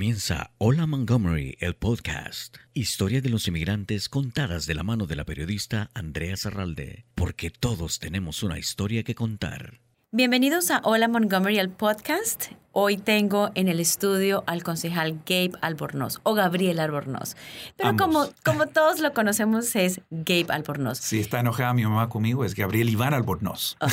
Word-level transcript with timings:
Comienza 0.00 0.54
Hola 0.56 0.86
Montgomery, 0.86 1.58
el 1.60 1.76
podcast. 1.76 2.56
Historia 2.72 3.20
de 3.20 3.28
los 3.28 3.46
inmigrantes 3.48 4.08
contadas 4.08 4.64
de 4.64 4.74
la 4.74 4.82
mano 4.82 5.04
de 5.04 5.14
la 5.14 5.26
periodista 5.26 5.90
Andrea 5.92 6.38
Zarralde, 6.38 7.04
porque 7.14 7.50
todos 7.50 7.98
tenemos 7.98 8.42
una 8.42 8.58
historia 8.58 9.02
que 9.02 9.14
contar. 9.14 9.82
Bienvenidos 10.12 10.72
a 10.72 10.80
Hola 10.82 11.06
Montgomery, 11.06 11.60
el 11.60 11.68
podcast. 11.68 12.46
Hoy 12.72 12.96
tengo 12.96 13.52
en 13.54 13.68
el 13.68 13.78
estudio 13.78 14.42
al 14.48 14.64
concejal 14.64 15.20
Gabe 15.24 15.52
Albornoz 15.60 16.18
o 16.24 16.34
Gabriel 16.34 16.80
Albornoz. 16.80 17.36
Pero 17.76 17.96
como, 17.96 18.26
como 18.44 18.66
todos 18.74 18.98
lo 18.98 19.12
conocemos 19.12 19.76
es 19.76 20.00
Gabe 20.10 20.46
Albornoz. 20.48 20.98
Si 20.98 21.20
está 21.20 21.38
enojada 21.38 21.74
mi 21.74 21.84
mamá 21.84 22.08
conmigo 22.08 22.44
es 22.44 22.56
Gabriel 22.56 22.88
Iván 22.88 23.14
Albornoz. 23.14 23.76
Oh, 23.78 23.86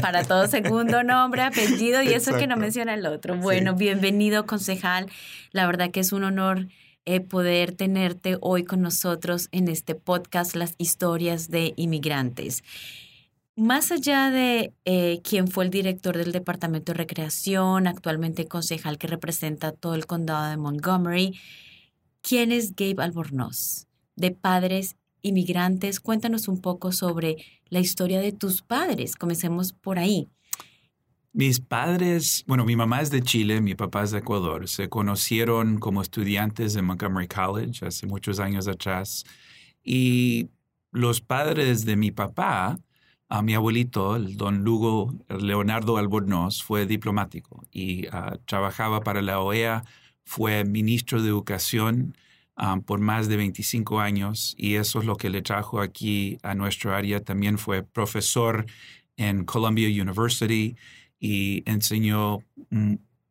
para 0.00 0.22
todo 0.22 0.46
segundo 0.46 1.02
nombre, 1.02 1.42
apellido 1.42 2.02
y 2.02 2.12
eso 2.12 2.36
que 2.36 2.46
no 2.46 2.56
menciona 2.56 2.94
el 2.94 3.04
otro. 3.04 3.36
Bueno, 3.36 3.74
bienvenido 3.74 4.46
concejal. 4.46 5.10
La 5.50 5.66
verdad 5.66 5.90
que 5.90 5.98
es 5.98 6.12
un 6.12 6.22
honor 6.22 6.68
eh, 7.04 7.18
poder 7.18 7.72
tenerte 7.72 8.38
hoy 8.42 8.62
con 8.62 8.80
nosotros 8.80 9.48
en 9.50 9.66
este 9.66 9.96
podcast, 9.96 10.54
Las 10.54 10.76
historias 10.78 11.50
de 11.50 11.72
inmigrantes. 11.74 12.62
Más 13.58 13.90
allá 13.90 14.30
de 14.30 14.72
eh, 14.84 15.20
quien 15.24 15.48
fue 15.48 15.64
el 15.64 15.70
director 15.70 16.16
del 16.16 16.30
Departamento 16.30 16.92
de 16.92 16.98
Recreación, 16.98 17.88
actualmente 17.88 18.46
concejal 18.46 18.98
que 18.98 19.08
representa 19.08 19.72
todo 19.72 19.96
el 19.96 20.06
condado 20.06 20.48
de 20.48 20.56
Montgomery, 20.56 21.36
¿quién 22.22 22.52
es 22.52 22.76
Gabe 22.76 23.02
Albornoz? 23.02 23.88
De 24.14 24.30
padres 24.30 24.94
inmigrantes, 25.22 25.98
cuéntanos 25.98 26.46
un 26.46 26.60
poco 26.60 26.92
sobre 26.92 27.38
la 27.68 27.80
historia 27.80 28.20
de 28.20 28.30
tus 28.30 28.62
padres. 28.62 29.16
Comencemos 29.16 29.72
por 29.72 29.98
ahí. 29.98 30.28
Mis 31.32 31.58
padres, 31.58 32.44
bueno, 32.46 32.64
mi 32.64 32.76
mamá 32.76 33.00
es 33.00 33.10
de 33.10 33.22
Chile, 33.22 33.60
mi 33.60 33.74
papá 33.74 34.04
es 34.04 34.12
de 34.12 34.18
Ecuador. 34.18 34.68
Se 34.68 34.88
conocieron 34.88 35.78
como 35.80 36.00
estudiantes 36.00 36.74
de 36.74 36.82
Montgomery 36.82 37.26
College 37.26 37.84
hace 37.84 38.06
muchos 38.06 38.38
años 38.38 38.68
atrás. 38.68 39.24
Y 39.82 40.48
los 40.92 41.20
padres 41.20 41.84
de 41.84 41.96
mi 41.96 42.12
papá 42.12 42.78
a 43.28 43.42
mi 43.42 43.54
abuelito, 43.54 44.16
el 44.16 44.36
don 44.36 44.64
Lugo 44.64 45.14
Leonardo 45.28 45.98
Albornoz, 45.98 46.62
fue 46.62 46.86
diplomático 46.86 47.64
y 47.70 48.06
ah, 48.10 48.38
trabajaba 48.46 49.00
para 49.00 49.20
la 49.20 49.40
OEA, 49.40 49.84
fue 50.24 50.64
ministro 50.64 51.22
de 51.22 51.28
Educación 51.28 52.16
ah, 52.56 52.80
por 52.84 53.00
más 53.00 53.28
de 53.28 53.36
25 53.36 54.00
años 54.00 54.54
y 54.56 54.76
eso 54.76 55.00
es 55.00 55.04
lo 55.04 55.16
que 55.16 55.28
le 55.28 55.42
trajo 55.42 55.80
aquí 55.80 56.38
a 56.42 56.54
nuestro 56.54 56.94
área. 56.94 57.22
También 57.22 57.58
fue 57.58 57.82
profesor 57.82 58.64
en 59.16 59.44
Columbia 59.44 59.88
University 59.88 60.76
y 61.20 61.62
enseñó 61.70 62.38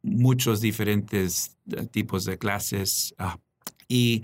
muchos 0.03 0.61
diferentes 0.61 1.57
eh, 1.71 1.87
tipos 1.87 2.23
de 2.25 2.37
clases. 2.37 3.15
Ah, 3.17 3.39
y 3.87 4.23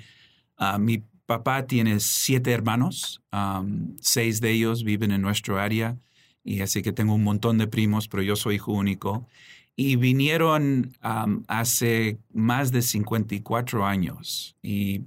mi 0.79 1.03
papá 1.25 1.67
tiene 1.67 1.99
siete 1.99 2.52
hermanos, 2.52 3.21
seis 4.02 4.41
de 4.41 4.52
ellos 4.52 4.83
viven 4.83 5.11
en 5.11 5.21
nuestro 5.21 5.59
área, 5.59 5.97
y 6.43 6.61
así 6.61 6.81
que 6.81 6.91
tengo 6.91 7.16
un 7.16 7.23
montón 7.23 7.57
de 7.57 7.67
primos, 7.67 8.07
pero 8.07 8.21
yo 8.23 8.35
soy 8.35 8.55
hijo 8.55 8.73
único. 8.73 9.27
Y 9.75 9.95
vinieron 9.95 10.91
hace 11.47 12.19
más 12.31 12.71
de 12.71 12.81
54 12.81 13.85
años. 13.85 14.55
Y 14.61 15.03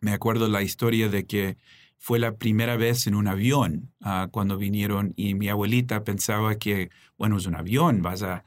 me 0.00 0.12
acuerdo 0.12 0.48
la 0.48 0.62
historia 0.62 1.08
de 1.08 1.26
que 1.26 1.58
fue 1.98 2.18
la 2.18 2.36
primera 2.36 2.76
vez 2.76 3.06
en 3.06 3.14
un 3.14 3.28
avión 3.28 3.92
ah, 4.00 4.28
cuando 4.30 4.56
vinieron 4.56 5.12
y 5.16 5.34
mi 5.34 5.48
abuelita 5.48 6.02
pensaba 6.02 6.56
que, 6.56 6.88
bueno, 7.18 7.36
es 7.36 7.44
un 7.44 7.54
avión, 7.54 8.00
vas 8.00 8.22
a 8.22 8.44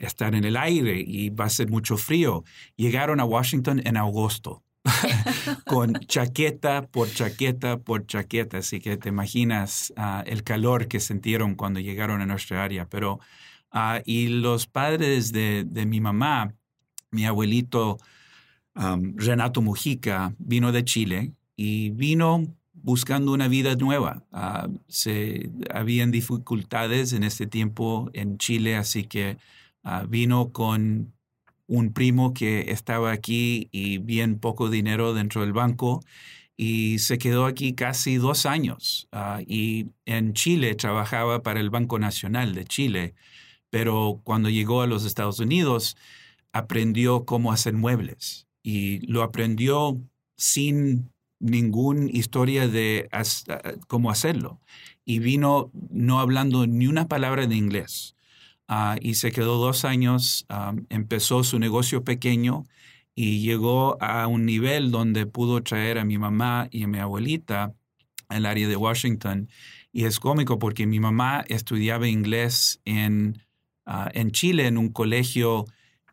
estar 0.00 0.34
en 0.34 0.44
el 0.44 0.56
aire 0.56 1.02
y 1.04 1.30
va 1.30 1.46
a 1.46 1.50
ser 1.50 1.68
mucho 1.70 1.96
frío. 1.96 2.44
Llegaron 2.76 3.18
a 3.18 3.24
Washington 3.24 3.80
en 3.84 3.96
agosto 3.96 4.62
con 5.66 5.94
chaqueta 5.94 6.86
por 6.88 7.08
chaqueta 7.08 7.78
por 7.78 8.06
chaqueta, 8.06 8.58
así 8.58 8.80
que 8.80 8.96
te 8.96 9.08
imaginas 9.08 9.92
ah, 9.96 10.24
el 10.26 10.42
calor 10.42 10.88
que 10.88 11.00
sintieron 11.00 11.54
cuando 11.54 11.80
llegaron 11.80 12.20
a 12.20 12.26
nuestra 12.26 12.64
área. 12.64 12.88
Pero, 12.88 13.20
uh, 13.72 14.02
y 14.04 14.28
los 14.28 14.66
padres 14.66 15.32
de, 15.32 15.64
de, 15.64 15.86
mi 15.86 16.00
mamá, 16.00 16.54
mi 17.10 17.26
abuelito 17.26 17.98
Renato 18.74 19.60
Mujica, 19.60 20.34
vino 20.38 20.72
de 20.72 20.84
Chile 20.84 21.32
y 21.56 21.90
vino 21.90 22.46
buscando 22.72 23.32
una 23.32 23.46
vida 23.46 23.74
nueva. 23.76 24.24
Uh, 24.32 24.78
se, 24.88 25.50
habían 25.72 26.10
dificultades 26.10 27.12
en 27.12 27.22
este 27.22 27.46
tiempo 27.46 28.10
en 28.14 28.38
Chile, 28.38 28.76
así 28.76 29.04
que 29.04 29.36
vino 30.08 30.52
con 30.52 31.12
un 31.66 31.92
primo 31.92 32.34
que 32.34 32.70
estaba 32.72 33.12
aquí 33.12 33.68
y 33.72 33.98
bien 33.98 34.38
poco 34.38 34.68
dinero 34.68 35.14
dentro 35.14 35.40
del 35.42 35.52
banco 35.52 36.02
y 36.56 36.98
se 36.98 37.18
quedó 37.18 37.46
aquí 37.46 37.74
casi 37.74 38.16
dos 38.16 38.46
años. 38.46 39.08
Ah, 39.12 39.40
y 39.46 39.86
en 40.04 40.32
Chile 40.34 40.74
trabajaba 40.74 41.42
para 41.42 41.60
el 41.60 41.70
Banco 41.70 41.98
Nacional 41.98 42.54
de 42.54 42.64
Chile, 42.64 43.14
pero 43.70 44.20
cuando 44.24 44.50
llegó 44.50 44.82
a 44.82 44.86
los 44.86 45.04
Estados 45.04 45.40
Unidos 45.40 45.96
aprendió 46.52 47.24
cómo 47.24 47.52
hacer 47.52 47.74
muebles 47.74 48.46
y 48.62 49.04
lo 49.06 49.22
aprendió 49.22 49.98
sin 50.36 51.10
ninguna 51.40 52.10
historia 52.10 52.68
de 52.68 53.08
ah, 53.12 53.22
cómo 53.88 54.10
hacerlo. 54.10 54.60
Y 55.04 55.18
vino 55.18 55.70
no 55.90 56.20
hablando 56.20 56.66
ni 56.66 56.86
una 56.86 57.08
palabra 57.08 57.46
de 57.46 57.56
inglés. 57.56 58.14
Ah, 58.74 58.96
y 59.02 59.16
se 59.16 59.32
quedó 59.32 59.58
dos 59.58 59.84
años, 59.84 60.46
empezó 60.88 61.44
su 61.44 61.58
negocio 61.58 62.04
pequeño 62.04 62.64
y 63.14 63.42
llegó 63.42 64.02
a 64.02 64.26
un 64.28 64.46
nivel 64.46 64.90
donde 64.90 65.26
pudo 65.26 65.62
traer 65.62 65.98
a 65.98 66.06
mi 66.06 66.16
mamá 66.16 66.68
y 66.70 66.84
a 66.84 66.88
mi 66.88 66.98
abuelita 66.98 67.74
al 68.28 68.46
área 68.46 68.66
de 68.66 68.76
Washington. 68.76 69.50
Y 69.92 70.06
es 70.06 70.18
cómico 70.18 70.58
porque 70.58 70.86
mi 70.86 71.00
mamá 71.00 71.44
estudiaba 71.48 72.08
inglés 72.08 72.80
en, 72.86 73.44
ah, 73.84 74.10
en 74.14 74.30
Chile, 74.30 74.66
en 74.66 74.78
un 74.78 74.88
colegio 74.88 75.66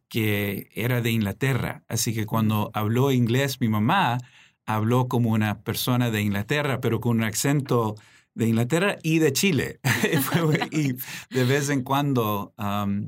que 0.09 0.67
era 0.73 0.99
de 0.99 1.11
Inglaterra. 1.11 1.83
Así 1.87 2.13
que 2.13 2.25
cuando 2.25 2.71
habló 2.73 3.13
inglés 3.13 3.61
mi 3.61 3.69
mamá, 3.69 4.17
habló 4.65 5.07
como 5.07 5.29
una 5.31 5.61
persona 5.61 6.11
de 6.11 6.23
Inglaterra, 6.23 6.81
pero 6.81 6.99
con 6.99 7.19
un 7.19 7.23
acento 7.23 7.95
de 8.35 8.47
Inglaterra 8.47 8.97
y 9.03 9.19
de 9.19 9.33
Chile. 9.33 9.79
y 10.71 10.93
de 11.29 11.43
vez 11.45 11.69
en 11.69 11.83
cuando, 11.83 12.53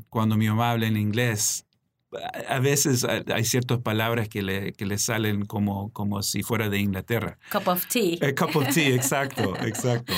cuando 0.09 0.37
mi 0.37 0.47
mamá 0.47 0.71
habla 0.71 0.87
en 0.87 0.97
inglés, 0.97 1.65
a 2.47 2.59
veces 2.59 3.05
hay 3.05 3.45
ciertas 3.45 3.79
palabras 3.79 4.27
que 4.27 4.41
le, 4.41 4.73
que 4.73 4.85
le 4.85 4.97
salen 4.97 5.45
como, 5.45 5.91
como 5.93 6.21
si 6.21 6.43
fuera 6.43 6.69
de 6.69 6.79
Inglaterra. 6.79 7.37
Cup 7.51 7.67
of 7.67 7.85
tea. 7.87 8.17
A 8.21 8.33
cup 8.33 8.55
of 8.55 8.73
tea, 8.73 8.93
exacto, 8.93 9.55
exacto. 9.61 10.13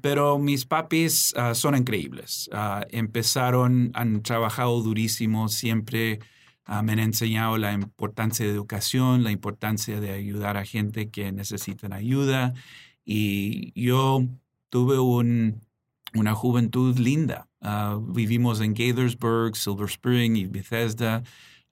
pero 0.00 0.38
mis 0.38 0.64
papis 0.64 1.34
ah, 1.36 1.54
son 1.54 1.76
increíbles. 1.76 2.48
Ah, 2.52 2.86
empezaron, 2.90 3.90
han 3.94 4.22
trabajado 4.22 4.80
durísimo, 4.82 5.48
siempre 5.48 6.20
ah, 6.64 6.82
me 6.82 6.92
han 6.92 7.00
enseñado 7.00 7.58
la 7.58 7.72
importancia 7.72 8.46
de 8.46 8.52
educación, 8.52 9.24
la 9.24 9.32
importancia 9.32 10.00
de 10.00 10.12
ayudar 10.12 10.56
a 10.56 10.64
gente 10.64 11.10
que 11.10 11.32
necesitan 11.32 11.92
ayuda 11.92 12.54
y 13.04 13.72
yo 13.80 14.24
tuve 14.70 14.98
una 14.98 16.34
juventud 16.34 16.98
linda. 16.98 17.48
Ah, 17.60 17.98
vivimos 18.00 18.60
en 18.60 18.74
Gaithersburg, 18.74 19.56
Silver 19.56 19.88
Spring 19.88 20.36
y 20.36 20.46
Bethesda. 20.46 21.22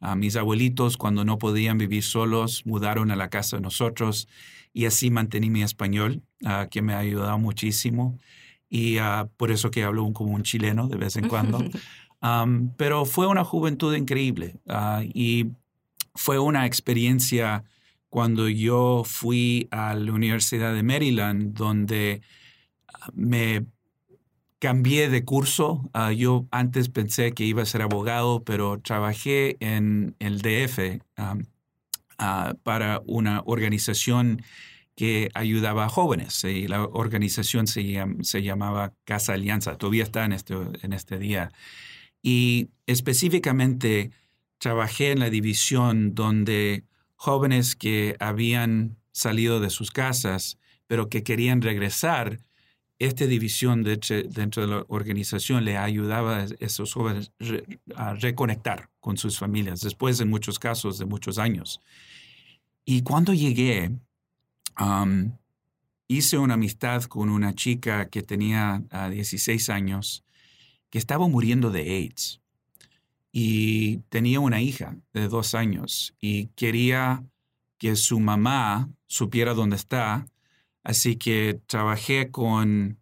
Uh, 0.01 0.17
mis 0.17 0.35
abuelitos, 0.35 0.97
cuando 0.97 1.25
no 1.25 1.39
podían 1.39 1.79
vivir 1.79 2.03
solos, 2.03 2.67
mudaron 2.67 3.13
a 3.13 3.17
la 3.17 3.31
casa 3.31 3.57
de 3.57 3.63
nosotros 3.63 4.27
y 4.73 4.87
así 4.87 5.11
mantení 5.11 5.49
mi 5.49 5.63
español, 5.63 6.23
uh, 6.43 6.69
que 6.69 6.83
me 6.83 6.95
ha 6.95 6.99
ayudado 6.99 7.39
muchísimo. 7.39 8.19
Y 8.69 8.97
por 9.37 9.51
eso 9.51 9.71
que 9.71 9.85
hablo 9.85 10.11
como 10.15 10.33
un 10.33 10.43
chileno 10.45 10.89
de 10.89 10.97
vez 10.97 11.17
en 11.17 11.29
cuando. 11.29 11.59
Um, 12.25 12.71
pero 12.77 13.05
fue 13.05 13.27
una 13.27 13.43
juventud 13.43 13.93
increíble 13.97 14.61
y 15.13 15.49
fue 16.15 16.39
una 16.39 16.67
experiencia 16.67 17.65
cuando 18.13 18.47
yo 18.51 19.05
fui 19.07 19.69
a 19.71 19.95
la 19.95 20.13
Universidad 20.13 20.75
de 20.75 20.83
Maryland, 20.83 21.55
donde 21.55 22.21
ah, 22.93 23.09
me 23.15 23.65
cambié 24.59 25.09
de 25.09 25.25
curso. 25.25 25.89
Ah, 25.95 26.13
yo 26.13 26.47
antes 26.51 26.91
pensé 26.91 27.33
que 27.33 27.45
iba 27.45 27.63
a 27.63 27.65
ser 27.65 27.81
abogado, 27.81 28.45
pero 28.45 28.79
trabajé 28.81 29.57
en 29.61 30.15
el 30.19 30.43
DF 30.43 31.01
ah, 31.17 32.53
para 32.63 33.01
una 33.07 33.41
organización 33.47 34.43
que 34.95 35.31
ayudaba 35.33 35.87
a 35.87 35.89
jóvenes. 35.89 36.45
Y 36.45 36.69
la 36.69 36.85
organización 36.85 37.67
se, 37.67 38.43
llamaba 38.43 38.93
Casa 39.05 39.33
Alianza. 39.33 39.79
Todavía 39.79 40.03
está 40.03 40.27
este, 40.27 40.55
en 40.83 40.93
este 40.93 41.19
día. 41.19 41.51
Y 42.21 42.69
específicamente 42.87 44.11
trabajé 44.59 45.13
en 45.13 45.21
la 45.21 45.31
división 45.31 46.15
donde 46.15 46.85
jóvenes 47.23 47.77
que 47.77 48.17
habían 48.19 48.97
salido 49.13 49.61
de 49.61 49.71
sus 49.71 49.93
casas, 49.93 50.59
pero 50.89 51.09
que 51.09 51.23
querían 51.23 51.63
regresar, 51.63 52.41
esta 52.99 53.27
división 53.27 53.85
dentro 53.85 54.63
de 54.63 54.69
la 54.69 54.85
organización 54.89 55.65
le 55.65 55.77
ayudaba 55.77 56.39
a 56.39 56.47
esos 56.59 56.93
jóvenes 56.93 57.31
a 57.95 58.15
reconectar 58.15 58.91
con 58.99 59.19
sus 59.19 59.39
familias, 59.39 59.83
después 59.83 60.21
en 60.21 60.31
muchos 60.31 60.59
casos 60.59 60.99
de 60.99 61.07
muchos 61.07 61.39
años. 61.39 61.81
Y 62.85 63.03
cuando 63.03 63.33
llegué, 63.33 63.93
hice 66.09 66.39
una 66.39 66.55
amistad 66.55 67.05
con 67.05 67.29
una 67.29 67.55
chica 67.55 68.09
que 68.09 68.23
tenía 68.23 68.83
16 69.13 69.69
ah, 69.69 69.75
años, 69.75 70.25
que 70.91 70.99
estaba 70.99 71.29
muriendo 71.29 71.71
de 71.71 71.83
AIDS. 71.83 72.42
Y 73.33 73.99
tenía 74.11 74.41
una 74.41 74.61
hija 74.61 74.97
de 75.15 75.29
dos 75.29 75.55
años 75.55 76.15
y 76.21 76.49
quería 76.49 77.25
que 77.79 77.97
su 77.97 78.21
mamá 78.21 78.91
supiera 79.07 79.55
dónde 79.55 79.77
está. 79.77 80.27
Así 80.85 81.17
que 81.17 81.61
trabajé 81.67 82.31
con 82.31 82.99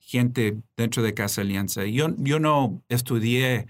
gente 0.00 0.56
dentro 0.76 1.02
de 1.02 1.12
Casa 1.12 1.42
Alianza. 1.42 1.84
Yo, 1.84 2.08
yo 2.16 2.40
no 2.40 2.82
estudié 2.88 3.66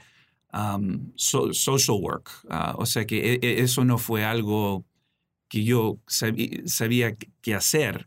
social 1.16 1.98
work, 2.00 2.30
ah, 2.48 2.74
o 2.78 2.86
sea 2.86 3.04
que 3.06 3.34
e, 3.34 3.38
e, 3.42 3.60
eso 3.60 3.84
no 3.84 3.98
fue 3.98 4.24
algo 4.24 4.84
que 5.48 5.64
yo 5.64 5.98
sabía, 6.06 7.16
qué 7.40 7.54
hacer, 7.54 8.06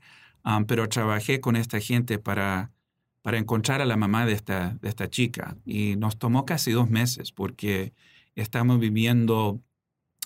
pero 0.67 0.87
trabajé 0.89 1.41
con 1.41 1.55
esta 1.55 1.79
gente 1.79 2.19
para, 2.19 2.71
para 3.21 3.37
encontrar 3.37 3.81
a 3.81 3.85
la 3.85 3.97
mamá 3.97 4.25
de 4.25 4.33
esta, 4.33 4.77
de 4.81 4.89
esta 4.89 5.09
chica. 5.09 5.57
Y 5.65 5.95
nos 5.95 6.17
tomó 6.17 6.45
casi 6.45 6.71
dos 6.71 6.89
meses 6.89 7.31
porque 7.31 7.93
estamos 8.35 8.79
viviendo 8.79 9.61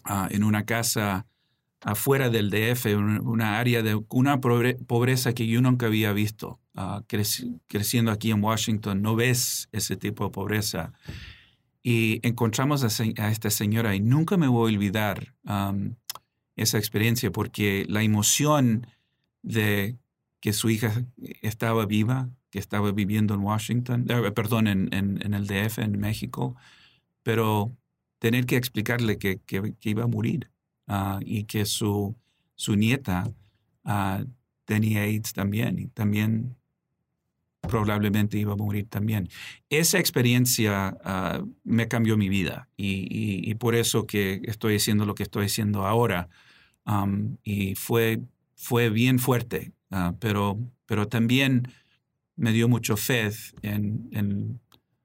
ah, 0.04 0.28
en 0.32 0.44
una 0.44 0.66
casa 0.66 1.26
afuera 1.82 2.30
del 2.30 2.50
DF, 2.50 2.86
una 2.96 3.60
área 3.60 3.84
de 3.84 4.02
una 4.10 4.42
pobreza 4.42 5.34
que 5.34 5.48
yo 5.48 5.62
nunca 5.62 5.86
había 5.86 6.14
visto. 6.14 6.60
Ah, 6.74 7.04
creciendo 7.68 8.12
aquí 8.12 8.32
en 8.32 8.44
Washington, 8.44 9.02
no 9.02 9.16
ves 9.16 9.70
ese 9.72 9.96
tipo 9.96 10.26
de 10.26 10.32
pobreza. 10.32 10.94
Y 11.84 12.20
encontramos 12.28 12.84
a, 12.84 13.30
esta 13.30 13.50
señora 13.52 13.96
y 13.96 14.00
nunca 14.00 14.38
me 14.38 14.48
voy 14.48 14.72
a 14.72 14.76
olvidar 14.76 15.36
esa 16.56 16.78
experiencia 16.80 17.32
porque 17.32 17.86
la 17.88 18.02
emoción 18.02 18.88
de 19.44 19.96
que 20.40 20.52
su 20.52 20.72
hija 20.72 21.06
estaba 21.44 21.86
viva, 21.86 22.30
que 22.56 22.60
estaba 22.60 22.94
viviendo 22.94 23.34
en 23.34 23.42
Washington, 23.42 24.06
eh, 24.08 24.32
perdón, 24.32 24.68
en, 24.68 24.88
en, 24.94 25.34
el 25.34 25.46
DF, 25.46 25.80
en 25.80 26.00
México, 26.00 26.56
pero 27.22 27.76
tener 28.18 28.46
que 28.46 28.56
explicarle 28.56 29.18
que, 29.18 29.42
que, 29.46 29.74
iba 29.82 30.06
a 30.06 30.08
morir 30.08 30.50
ah, 30.88 31.20
y 31.22 31.44
que 31.44 31.66
su, 31.66 32.16
su 32.56 32.78
nieta 32.78 33.30
ah, 33.84 34.24
tenía 34.64 35.02
AIDS 35.02 35.34
también 35.34 35.80
y 35.80 35.88
también 35.88 36.56
probablemente 37.60 38.38
iba 38.38 38.54
a 38.54 38.56
morir 38.56 38.88
también. 38.88 39.28
Esa 39.70 40.00
experiencia 40.00 40.96
ah, 41.04 41.44
me 41.66 41.90
cambió 41.90 42.16
mi 42.16 42.30
vida 42.30 42.70
y, 42.78 43.52
y, 43.52 43.54
por 43.56 43.76
eso 43.76 44.08
que 44.08 44.40
estoy 44.46 44.78
haciendo 44.78 45.06
lo 45.06 45.14
que 45.14 45.24
estoy 45.24 45.48
haciendo 45.48 45.86
ahora. 45.86 46.30
y 47.44 47.76
fue, 47.76 48.22
fue 48.56 48.90
bien 48.90 49.20
fuerte, 49.20 49.74
uh, 49.92 50.14
pero, 50.22 50.58
pero 50.86 51.10
también 51.10 51.68
me 52.36 52.52
dio 52.52 52.68
mucho 52.68 52.98
fe 52.98 53.30
en, 53.62 54.10
en, 54.12 54.60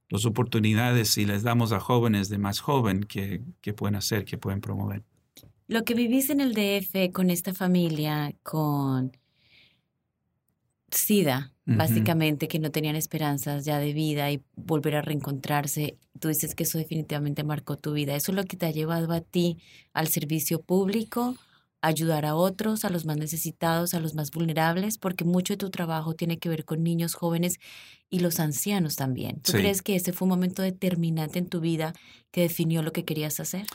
las 0.08 0.26
oportunidades 0.26 1.16
y 1.18 1.24
les 1.24 1.44
damos 1.44 1.70
a 1.70 1.78
jóvenes 1.78 2.28
de 2.28 2.38
más 2.38 2.58
joven 2.58 3.04
que, 3.04 3.42
que 3.60 3.72
pueden 3.72 3.94
hacer, 3.94 4.24
que 4.24 4.38
pueden 4.38 4.60
promover. 4.60 5.04
Lo 5.68 5.84
que 5.84 5.94
vivís 5.94 6.30
en 6.30 6.40
el 6.40 6.52
DF 6.52 7.12
con 7.12 7.30
esta 7.30 7.54
familia, 7.54 8.34
con 8.42 9.12
SIDA, 10.90 11.52
básicamente, 11.64 12.48
que 12.48 12.58
no 12.58 12.72
tenían 12.72 12.96
esperanzas 12.96 13.64
ya 13.64 13.78
de 13.78 13.92
vida 13.92 14.32
y 14.32 14.42
volver 14.56 14.96
a 14.96 15.02
reencontrarse. 15.02 15.96
Tú 16.18 16.26
dices 16.26 16.56
que 16.56 16.64
eso 16.64 16.78
definitivamente 16.78 17.44
marcó 17.44 17.76
tu 17.76 17.92
vida. 17.92 18.16
¿Eso 18.16 18.32
es 18.32 18.36
lo 18.36 18.44
que 18.44 18.56
te 18.56 18.66
ha 18.66 18.72
llevado 18.72 19.12
a 19.12 19.20
ti 19.20 19.58
al 19.92 20.08
servicio 20.08 20.60
público, 20.60 21.36
ayudar 21.82 22.26
a 22.26 22.34
otros, 22.34 22.84
a 22.84 22.90
los 22.90 23.04
más 23.04 23.16
necesitados, 23.16 23.94
a 23.94 24.00
los 24.00 24.14
más 24.14 24.30
vulnerables? 24.30 24.98
Porque 24.98 25.24
mucho 25.24 25.54
de 25.54 25.58
tu 25.58 25.70
trabajo 25.70 26.14
tiene 26.14 26.38
que 26.38 26.48
ver 26.48 26.64
con 26.64 26.82
niños, 26.82 27.14
jóvenes 27.14 27.58
y 28.08 28.20
los 28.20 28.40
ancianos 28.40 28.96
también. 28.96 29.40
¿Tú 29.40 29.52
crees 29.52 29.82
que 29.82 29.96
ese 29.96 30.12
fue 30.12 30.26
un 30.26 30.30
momento 30.30 30.62
determinante 30.62 31.38
en 31.38 31.48
tu 31.48 31.60
vida 31.60 31.92
que 32.30 32.42
definió 32.42 32.82
lo 32.82 32.92
que 32.92 33.04
querías 33.04 33.40
hacer? 33.40 33.66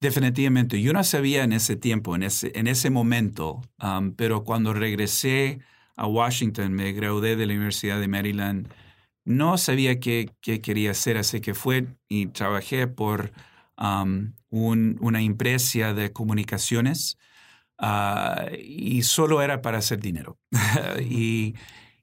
Definitivamente. 0.00 0.82
Yo 0.82 0.92
no 0.92 1.02
sabía 1.04 1.44
en 1.44 1.52
ese 1.52 1.76
tiempo, 1.76 2.14
en 2.14 2.24
ese, 2.24 2.52
en 2.54 2.66
ese 2.66 2.90
momento, 2.90 3.62
pero 4.16 4.44
cuando 4.44 4.74
regresé 4.74 5.60
a 5.96 6.06
Washington, 6.06 6.72
me 6.72 6.92
gradué 6.92 7.36
de 7.36 7.46
la 7.46 7.54
Universidad 7.54 8.00
de 8.00 8.08
Maryland. 8.08 8.68
No 9.24 9.56
sabía 9.56 10.00
qué, 10.00 10.30
quería 10.42 10.90
hacer, 10.90 11.16
así 11.16 11.40
que 11.40 11.54
fue 11.54 11.86
y 12.08 12.26
trabajé 12.26 12.86
por 12.88 13.32
una 14.50 15.22
empresa 15.22 15.94
de 15.94 16.12
comunicaciones 16.12 17.16
ah, 17.78 18.46
y 18.58 19.02
solo 19.02 19.42
era 19.42 19.62
para 19.62 19.78
hacer 19.78 20.00
dinero. 20.00 20.38
y, 21.00 21.54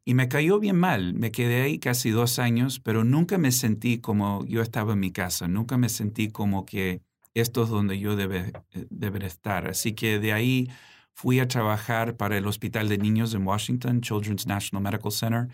y 0.06 0.13
me 0.13 0.27
cayó 0.27 0.59
bien 0.59 0.77
mal. 0.77 1.13
Me 1.13 1.31
quedé 1.31 1.62
ahí 1.63 1.79
casi 1.79 2.09
dos 2.09 2.39
años, 2.39 2.79
pero 2.79 3.03
nunca 3.03 3.38
me 3.38 3.51
sentí 3.51 4.00
como 4.00 4.45
yo 4.45 4.62
estaba 4.62 4.94
en 4.94 5.00
mi 5.00 5.12
casa. 5.12 5.47
Nunca 5.47 5.77
me 5.77 5.89
sentí 5.89 6.29
como 6.29 6.65
que 6.65 7.01
esto 7.33 7.63
es 7.63 7.69
donde 7.69 8.00
yo 8.00 8.15
debe, 8.15 8.51
eh, 8.71 8.88
deber 8.89 9.23
estar. 9.23 9.68
Así 9.68 9.94
que 9.94 10.19
de 10.19 10.33
ahí 10.33 10.69
fui 11.13 11.39
a 11.39 11.47
trabajar 11.47 12.17
para 12.17 12.38
el 12.38 12.47
Hospital 12.47 12.89
de 12.89 12.97
Niños 12.97 13.33
en 13.33 13.45
Washington, 13.45 14.01
Children's 14.01 14.47
National 14.47 14.83
Medical 14.83 15.12
Center, 15.12 15.47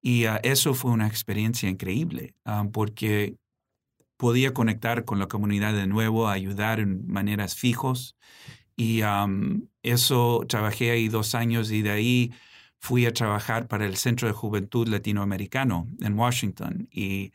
y 0.00 0.24
ah, 0.26 0.40
eso 0.42 0.74
fue 0.74 0.90
una 0.92 1.06
experiencia 1.06 1.68
increíble 1.68 2.34
ah, 2.44 2.66
porque 2.72 3.36
podía 4.16 4.52
conectar 4.52 5.04
con 5.04 5.18
la 5.18 5.28
comunidad 5.28 5.74
de 5.74 5.86
nuevo, 5.86 6.28
ayudar 6.28 6.80
en 6.80 7.06
maneras 7.06 7.54
fijos. 7.54 8.16
Y 8.80 9.02
eso 9.82 10.44
trabajé 10.48 10.92
ahí 10.92 11.08
dos 11.08 11.34
años 11.34 11.72
y 11.72 11.82
de 11.82 11.90
ahí 11.90 12.32
fui 12.78 13.06
a 13.06 13.12
trabajar 13.12 13.66
para 13.66 13.84
el 13.86 13.96
Centro 13.96 14.28
de 14.28 14.34
Juventud 14.34 14.86
Latinoamericano 14.86 15.88
en 16.00 16.16
Washington 16.16 16.88
y 16.92 17.32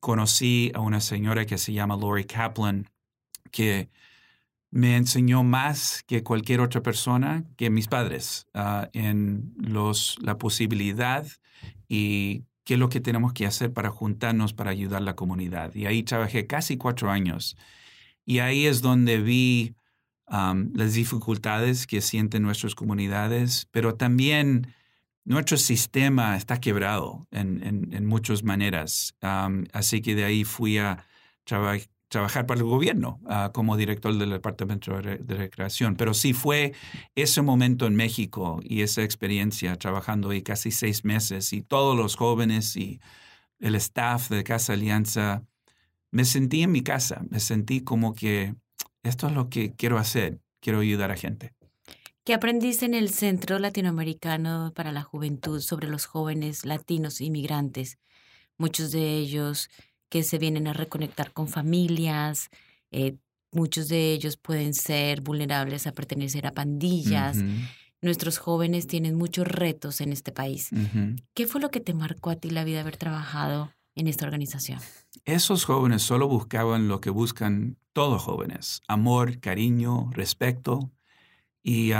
conocí 0.00 0.72
a 0.74 0.80
una 0.80 1.00
señora 1.00 1.46
que 1.46 1.58
se 1.58 1.72
llama 1.72 1.96
Lori 1.96 2.24
Kaplan, 2.24 2.90
que 3.52 3.88
me 4.72 4.96
enseñó 4.96 5.44
más 5.44 6.02
que 6.08 6.24
cualquier 6.24 6.60
otra 6.60 6.82
persona, 6.82 7.44
que 7.56 7.70
mis 7.70 7.86
padres, 7.86 8.48
ah, 8.52 8.88
en 8.94 9.54
los, 9.56 10.16
la 10.22 10.38
posibilidad 10.38 11.24
y 11.86 12.46
qué 12.64 12.74
es 12.74 12.80
lo 12.80 12.88
que 12.88 13.00
tenemos 13.00 13.32
que 13.32 13.46
hacer 13.46 13.72
para 13.72 13.90
juntarnos 13.90 14.54
para 14.54 14.72
ayudar 14.72 15.02
a 15.02 15.04
la 15.04 15.14
comunidad. 15.14 15.72
Y 15.76 15.86
ahí 15.86 16.02
trabajé 16.02 16.48
casi 16.48 16.78
cuatro 16.78 17.12
años. 17.12 17.56
Y 18.24 18.40
ahí 18.40 18.66
es 18.66 18.82
donde 18.82 19.20
vi 19.20 19.76
las 20.32 20.94
dificultades 20.94 21.86
que 21.86 22.00
sienten 22.00 22.42
nuestras 22.42 22.74
comunidades, 22.74 23.68
pero 23.70 23.96
también 23.96 24.74
nuestro 25.24 25.58
sistema 25.58 26.36
está 26.36 26.58
quebrado 26.58 27.26
en, 27.30 27.90
en, 27.92 28.06
muchas 28.06 28.42
maneras. 28.42 29.14
así 29.20 30.00
que 30.00 30.14
de 30.14 30.24
ahí 30.24 30.44
fui 30.44 30.78
a 30.78 31.06
trabajar 31.44 32.46
para 32.46 32.60
el 32.60 32.66
gobierno 32.66 33.20
ah, 33.26 33.50
como 33.52 33.76
director 33.76 34.16
del 34.16 34.30
Departamento 34.30 35.00
de, 35.00 35.34
Recreación. 35.34 35.96
Pero 35.96 36.14
sí 36.14 36.32
fue 36.32 36.72
ese 37.14 37.42
momento 37.42 37.86
en 37.86 37.94
México 37.94 38.60
y 38.62 38.82
esa 38.82 39.02
experiencia 39.02 39.76
trabajando 39.76 40.30
ahí 40.30 40.42
casi 40.42 40.70
seis 40.70 41.04
meses 41.04 41.52
y 41.52 41.62
todos 41.62 41.96
los 41.96 42.16
jóvenes 42.16 42.76
y 42.76 43.00
el 43.58 43.74
staff 43.76 44.28
de 44.28 44.44
Casa 44.44 44.72
Alianza, 44.72 45.44
me 46.10 46.24
sentí 46.24 46.62
en 46.62 46.72
mi 46.72 46.82
casa, 46.82 47.22
me 47.30 47.38
sentí 47.38 47.80
como 47.80 48.12
que 48.12 48.54
esto 49.02 49.26
es 49.26 49.32
lo 49.32 49.48
que 49.48 49.74
quiero 49.74 49.98
hacer, 49.98 50.40
quiero 50.60 50.80
ayudar 50.80 51.10
a 51.10 51.16
gente. 51.16 51.52
¿Qué 52.24 52.34
aprendiste 52.34 52.84
en 52.84 52.94
el 52.94 53.10
Centro 53.10 53.58
Latinoamericano 53.58 54.72
para 54.76 54.92
la 54.92 55.02
Juventud 55.02 55.60
sobre 55.60 55.88
los 55.88 56.06
jóvenes 56.06 56.64
latinos 56.64 57.20
inmigrantes? 57.20 57.98
Muchos 58.56 58.92
de 58.92 59.16
ellos 59.16 59.68
que 60.08 60.22
se 60.22 60.38
vienen 60.38 60.68
a 60.68 60.72
reconectar 60.72 61.32
con 61.32 61.48
familias. 61.48 62.48
Eh, 62.92 63.16
muchos 63.50 63.88
de 63.88 64.12
ellos 64.12 64.36
pueden 64.36 64.72
ser 64.72 65.20
vulnerables 65.20 65.88
a 65.88 65.92
pertenecer 65.92 66.46
a 66.46 66.52
pandillas. 66.52 67.38
Nuestros 68.00 68.38
jóvenes 68.38 68.86
tienen 68.86 69.16
muchos 69.16 69.48
retos 69.48 70.00
en 70.00 70.12
este 70.12 70.30
país. 70.30 70.70
¿Qué 71.34 71.46
fue 71.48 71.60
lo 71.60 71.70
que 71.70 71.80
te 71.80 71.94
marcó 71.94 72.30
a 72.30 72.36
ti 72.36 72.50
la 72.50 72.62
vida 72.62 72.82
haber 72.82 72.98
trabajado 72.98 73.72
en 73.94 74.08
esta 74.08 74.24
organización? 74.24 74.80
Esos 75.24 75.64
jóvenes 75.64 76.02
solo 76.02 76.28
buscaban 76.28 76.88
lo 76.88 77.00
que 77.00 77.10
buscan 77.10 77.76
todos 77.92 78.22
jóvenes, 78.22 78.82
amor, 78.88 79.40
cariño, 79.40 80.10
respeto. 80.12 80.90
Y 81.62 81.92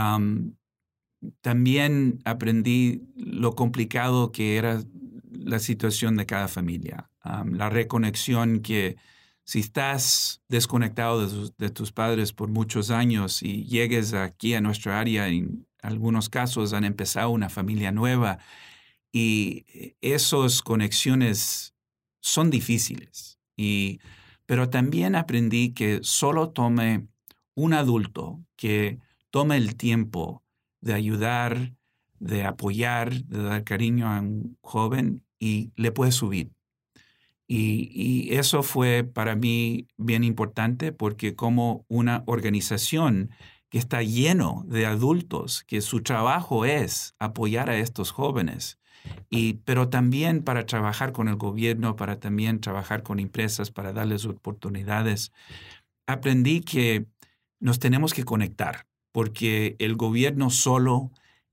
también 1.40 2.20
aprendí 2.25 3.02
lo 3.14 3.54
complicado 3.54 4.32
que 4.32 4.56
era 4.56 4.82
la 5.30 5.58
situación 5.58 6.16
de 6.16 6.26
cada 6.26 6.49
familia 6.49 7.11
la 7.25 7.70
reconexión 7.70 8.61
que 8.61 8.96
si 9.44 9.61
estás 9.61 10.40
desconectado 10.49 11.26
de, 11.58 11.70
tus 11.70 11.92
padres 11.92 12.32
por 12.32 12.49
muchos 12.49 12.90
años 12.90 13.42
y 13.42 13.64
llegues 13.64 14.14
aquí 14.14 14.54
a 14.54 14.61
nuestra 14.61 15.00
área, 15.00 15.28
en 15.28 15.66
algunos 15.82 16.28
casos 16.28 16.72
han 16.72 16.84
empezado 16.84 17.30
una 17.30 17.49
familia 17.49 17.90
nueva 17.90 18.38
y 19.12 19.66
esas 20.00 20.62
conexiones 20.62 21.71
son 22.22 22.48
difíciles. 22.48 23.38
Y 23.56 24.00
pero 24.46 24.70
también 24.70 25.14
aprendí 25.14 25.72
que 25.72 26.00
solo 26.02 26.50
tome 26.50 27.06
un 27.54 27.74
adulto 27.74 28.40
que 28.56 28.98
tome 29.30 29.56
el 29.56 29.76
tiempo 29.76 30.42
de 30.80 30.94
ayudar, 30.94 31.74
de 32.18 32.44
apoyar, 32.44 33.12
de 33.24 33.42
dar 33.42 33.64
cariño 33.64 34.08
a 34.08 34.20
un 34.20 34.56
joven 34.60 35.24
y 35.38 35.72
le 35.76 35.92
puede 35.92 36.12
subir. 36.12 36.50
Y, 37.46 38.34
eso 38.34 38.62
fue 38.62 39.04
para 39.04 39.36
mí 39.36 39.86
bien 39.98 40.24
importante 40.24 40.92
porque 40.92 41.34
como 41.34 41.84
una 41.88 42.22
organización 42.26 43.30
que 43.68 43.78
está 43.78 44.02
lleno 44.02 44.64
de 44.66 44.86
adultos, 44.86 45.64
que 45.64 45.80
su 45.80 46.02
trabajo 46.02 46.64
es 46.64 47.14
apoyar 47.18 47.68
a 47.68 47.78
estos 47.78 48.10
jóvenes, 48.10 48.78
y, 49.30 49.54
pero 49.64 49.88
también 49.88 50.42
para 50.42 50.66
trabajar 50.66 51.12
con 51.12 51.28
el 51.28 51.37
gobierno, 51.37 51.97
para 51.97 52.21
también 52.21 52.61
trabajar 52.61 53.02
con 53.02 53.18
empresas, 53.18 53.71
para 53.71 53.92
darles 53.92 54.25
oportunidades, 54.25 55.32
aprendí 56.06 56.61
que 56.61 57.06
nos 57.61 57.78
tenemos 57.78 58.14
que 58.14 58.25
conectar, 58.25 58.87
porque 59.12 59.76
el 59.78 59.97
gobierno 59.97 60.50
solo, 60.50 61.11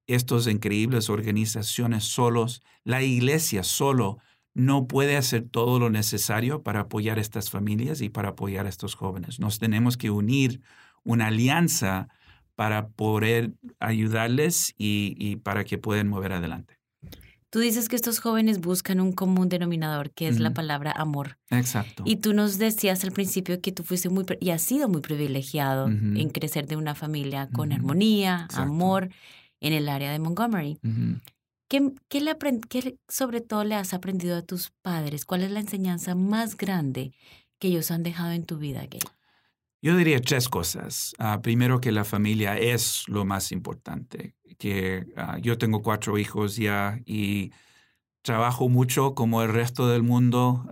estas 0.08 0.48
increíbles 0.48 1.10
organizaciones 1.10 2.06
solos, 2.06 2.64
la 2.84 3.04
iglesia 3.04 3.64
solo, 3.64 4.18
no 4.54 4.88
puede 4.88 5.16
hacer 5.16 5.48
todo 5.48 5.80
lo 5.80 5.90
necesario 5.90 6.64
para 6.64 6.82
apoyar 6.82 7.18
a 7.18 7.22
estas 7.22 7.50
familias 7.50 8.02
y 8.02 8.10
para 8.10 8.30
apoyar 8.30 8.66
a 8.66 8.70
estos 8.70 8.96
jóvenes. 8.96 9.40
Nos 9.40 9.60
tenemos 9.60 9.96
que 9.96 10.10
unir 10.10 10.62
una 11.04 11.28
alianza 11.28 12.10
para 12.56 12.90
poder 12.90 13.54
ayudarles 13.80 14.74
y, 14.78 15.38
para 15.38 15.64
que 15.64 15.78
puedan 15.78 16.10
mover 16.10 16.34
adelante. 16.34 16.79
Tú 17.52 17.60
dices 17.60 17.90
que 17.90 17.96
estos 17.96 18.20
jóvenes 18.20 18.60
buscan 18.60 19.00
un 19.00 19.12
común 19.12 19.50
denominador, 19.50 20.12
que 20.12 20.28
es 20.28 20.40
la 20.40 20.54
palabra 20.54 20.92
amor. 20.92 21.40
Exacto. 21.50 22.04
Y 22.06 22.18
tú 22.18 22.34
nos 22.34 22.60
decías 22.60 23.04
al 23.04 23.12
principio 23.12 23.60
que 23.60 23.72
tú 23.72 23.84
fuiste 23.84 24.10
muy 24.10 24.26
y 24.40 24.52
has 24.52 24.62
sido 24.62 24.88
muy 24.88 25.02
privilegiado 25.02 25.88
en 25.88 26.30
crecer 26.30 26.68
de 26.68 26.76
una 26.76 26.94
familia 26.94 27.50
con 27.52 27.72
armonía, 27.72 28.48
amor 28.54 29.10
en 29.62 29.74
el 29.74 29.90
área 29.90 30.12
de 30.12 30.20
Montgomery. 30.20 30.80
¿Qué, 31.68 31.92
qué, 32.08 32.22
le 32.22 32.38
qué 32.68 32.98
sobre 33.08 33.42
todo 33.42 33.64
le 33.64 33.76
has 33.76 33.94
aprendido 33.94 34.38
a 34.38 34.42
tus 34.42 34.72
padres? 34.82 35.26
¿Cuál 35.26 35.44
es 35.44 35.52
la 35.52 35.60
enseñanza 35.60 36.16
más 36.16 36.56
grande 36.56 37.14
que 37.60 37.70
ellos 37.70 37.92
han 37.92 38.04
dejado 38.04 38.32
en 38.32 38.46
tu 38.46 38.58
vida, 38.58 38.86
Gay? 38.88 39.02
Yo 39.82 39.96
diría 39.96 40.20
tres 40.20 40.50
cosas. 40.50 41.14
Ah, 41.20 41.42
primero 41.42 41.80
que 41.80 41.92
la 41.92 42.04
familia 42.04 42.58
es 42.58 43.04
lo 43.08 43.24
más 43.26 43.52
importante, 43.52 44.36
que 44.58 45.08
ah, 45.16 45.38
yo 45.40 45.58
tengo 45.58 45.82
cuatro 45.82 46.18
hijos 46.18 46.58
ya 46.58 47.00
y 47.06 47.52
trabajo 48.22 48.68
mucho 48.70 49.16
como 49.16 49.42
el 49.42 49.50
resto 49.54 49.88
del 49.88 50.04
mundo, 50.04 50.66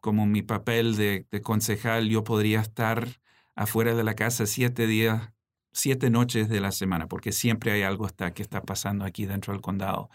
como 0.00 0.26
mi 0.26 0.42
papel 0.42 0.96
de, 0.96 1.26
concejal, 1.42 2.08
yo 2.08 2.24
podría 2.24 2.60
estar 2.60 3.20
afuera 3.54 3.94
de 3.94 4.04
la 4.04 4.14
casa 4.14 4.46
siete 4.46 4.86
días 4.86 5.30
siete 5.74 6.08
noches 6.08 6.48
de 6.48 6.60
la 6.60 6.72
semana, 6.72 7.08
porque 7.08 7.32
siempre 7.32 7.72
hay 7.72 7.82
algo 7.82 8.08
que 8.34 8.42
está 8.42 8.62
pasando 8.62 9.04
aquí 9.04 9.26
dentro 9.26 9.52
del 9.52 9.60
condado. 9.62 10.08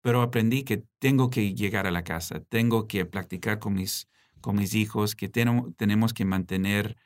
Pero 0.00 0.22
aprendí 0.22 0.62
que 0.62 0.84
tengo 0.98 1.30
que 1.30 1.54
llegar 1.54 1.86
a 1.86 1.90
la 1.90 2.04
casa, 2.04 2.40
tengo 2.40 2.86
que 2.86 3.04
practicar 3.06 3.58
con 3.58 3.74
mis, 3.74 4.08
con 4.40 4.56
mis 4.56 4.74
hijos, 4.74 5.16
que 5.16 5.28
tenemos 5.28 6.14
que 6.14 6.24
mantener 6.24 6.96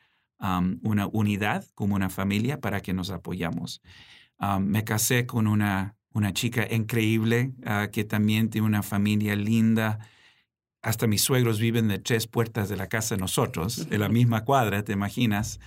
una 0.83 1.07
unidad 1.07 1.65
como 1.75 1.95
una 1.95 2.11
familia 2.11 2.61
para 2.61 2.81
que 2.81 2.93
nos 2.93 3.11
apoyamos. 3.11 3.83
me 4.61 4.85
casé 4.85 5.27
con 5.27 5.47
una, 5.47 5.97
una 6.13 6.33
chica 6.33 6.67
increíble 6.71 7.53
ah, 7.65 7.89
que 7.93 8.05
también 8.05 8.51
tiene 8.51 8.67
una 8.67 8.83
familia 8.83 9.37
linda. 9.37 9.99
Hasta 10.83 11.07
mis 11.07 11.23
suegros 11.23 11.61
viven 11.61 11.89
de 11.89 11.99
tres 11.99 12.27
puertas 12.27 12.69
de 12.69 12.77
la 12.77 12.89
casa 12.89 13.15
de 13.15 13.21
nosotros, 13.21 13.89
de 13.89 13.99
la 13.99 14.09
misma 14.09 14.45
cuadra, 14.45 14.83
¿te 14.85 14.93
imaginas? 14.93 15.61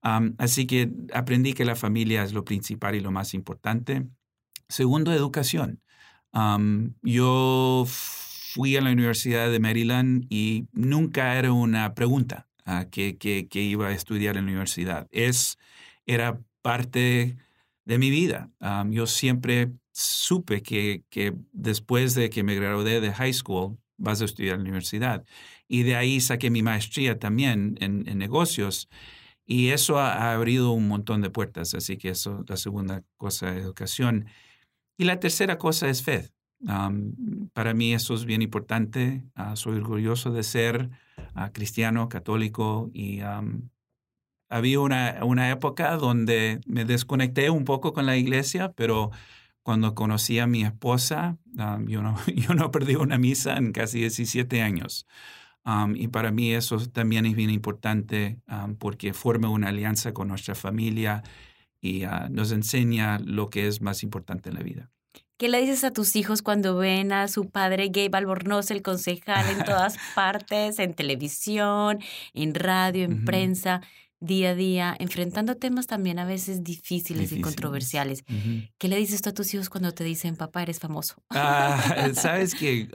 así 0.00 0.66
que 0.66 0.90
aprendí 1.12 1.54
que 1.54 1.64
la 1.64 1.74
familia 1.74 2.22
es 2.22 2.32
lo 2.32 2.44
principal 2.44 2.94
y 2.94 3.00
lo 3.00 3.10
más 3.10 3.34
importante. 3.34 4.06
Segundo, 4.68 5.12
educación. 5.12 5.82
yo 7.02 7.84
fui 7.86 8.76
a 8.76 8.80
la 8.80 8.92
Universidad 8.92 9.50
de 9.50 9.58
Maryland 9.58 10.26
y 10.30 10.68
nunca 10.72 11.36
era 11.36 11.52
una 11.52 11.94
pregunta 11.94 12.47
uh, 12.68 12.88
que, 12.90 13.16
que, 13.16 13.62
iba 13.62 13.88
a 13.88 13.92
estudiar 13.92 14.36
en 14.36 14.44
la 14.44 14.52
universidad. 14.52 15.08
Es, 15.10 15.58
era 16.06 16.40
parte 16.62 17.36
de 17.84 17.98
mi 17.98 18.10
vida. 18.10 18.50
yo 18.90 19.06
siempre 19.06 19.72
supe 19.92 20.62
que, 20.62 21.02
que 21.10 21.34
después 21.52 22.14
de 22.14 22.30
que 22.30 22.42
me 22.42 22.54
gradué 22.54 23.00
de 23.00 23.12
high 23.12 23.32
school, 23.32 23.78
vas 23.96 24.20
a 24.22 24.26
estudiar 24.26 24.56
en 24.56 24.60
la 24.60 24.64
universidad. 24.64 25.24
Y 25.66 25.82
de 25.82 25.96
ahí 25.96 26.20
saqué 26.20 26.50
mi 26.50 26.62
maestría 26.62 27.18
también 27.18 27.76
en, 27.80 28.08
en 28.08 28.18
negocios. 28.18 28.88
Y 29.50 29.70
eso 29.70 29.98
ha, 29.98 30.34
abrido 30.34 30.72
un 30.72 30.88
montón 30.88 31.22
de 31.22 31.30
puertas, 31.30 31.72
así 31.72 31.96
que 31.96 32.10
eso, 32.10 32.44
la 32.46 32.58
segunda 32.58 33.02
cosa, 33.16 33.56
educación. 33.56 34.26
Y 34.98 35.04
la 35.04 35.20
tercera 35.20 35.56
cosa 35.56 35.88
es 35.88 36.02
fe. 36.02 36.28
para 37.54 37.72
mí 37.72 37.94
eso 37.94 38.14
es 38.14 38.26
bien 38.26 38.42
importante. 38.42 39.24
Ah, 39.34 39.56
soy 39.56 39.76
orgulloso 39.78 40.32
de 40.32 40.42
ser 40.42 40.90
ah, 41.34 41.50
cristiano, 41.52 42.08
católico 42.08 42.90
y 42.92 43.20
había 44.48 44.80
una, 44.80 45.18
una 45.24 45.50
época 45.50 45.96
donde 45.96 46.60
me 46.66 46.84
desconecté 46.84 47.50
un 47.50 47.64
poco 47.64 47.92
con 47.92 48.06
la 48.06 48.16
iglesia, 48.16 48.72
pero 48.72 49.10
cuando 49.62 49.94
conocí 49.94 50.38
a 50.38 50.46
mi 50.46 50.64
esposa, 50.64 51.36
yo, 51.86 52.02
no, 52.02 52.16
yo 52.34 52.54
no 52.54 52.70
perdí 52.70 52.94
una 52.96 53.18
misa 53.18 53.56
en 53.56 53.72
casi 53.72 54.00
17 54.00 54.62
años 54.62 55.06
y 55.94 56.08
para 56.08 56.30
mí 56.30 56.52
eso 56.52 56.78
también 56.88 57.26
es 57.26 57.34
bien 57.34 57.50
importante 57.50 58.38
porque 58.78 59.12
forma 59.12 59.50
una 59.50 59.68
alianza 59.68 60.12
con 60.14 60.28
nuestra 60.28 60.54
familia 60.54 61.22
y 61.80 62.04
ah, 62.04 62.28
nos 62.30 62.52
enseña 62.52 63.18
lo 63.18 63.50
que 63.50 63.68
es 63.68 63.80
más 63.82 64.02
importante 64.02 64.48
en 64.48 64.54
la 64.56 64.62
vida. 64.62 64.90
¿Qué 65.38 65.48
le 65.48 65.60
dices 65.60 65.84
a 65.84 65.92
tus 65.92 66.16
hijos 66.16 66.42
cuando 66.42 66.76
ven 66.76 67.12
a 67.12 67.28
su 67.28 67.48
padre 67.48 67.90
Gabe 67.90 68.18
Albornoz, 68.18 68.72
el 68.72 68.82
concejal, 68.82 69.48
en 69.48 69.64
todas 69.64 69.96
partes, 70.16 70.80
en 70.80 70.94
televisión, 70.94 72.00
en 72.34 72.54
radio, 72.54 73.04
en 73.04 73.24
prensa? 73.24 73.80
día 74.20 74.50
a 74.50 74.54
día, 74.56 74.96
enfrentando 74.98 75.54
temas 75.54 75.86
también 75.86 76.18
a 76.18 76.24
veces 76.24 76.64
difíciles, 76.64 77.30
y 77.30 77.40
controversiales. 77.40 78.24
¿Qué 78.76 78.88
le 78.88 78.96
dices 78.96 79.22
tú 79.22 79.30
a 79.30 79.32
tus 79.32 79.54
hijos 79.54 79.70
cuando 79.70 79.92
te 79.92 80.02
dicen, 80.02 80.34
papá, 80.34 80.62
eres 80.64 80.80
famoso? 80.80 81.22
Ah, 81.30 82.10
Sabes 82.14 82.56
que, 82.56 82.88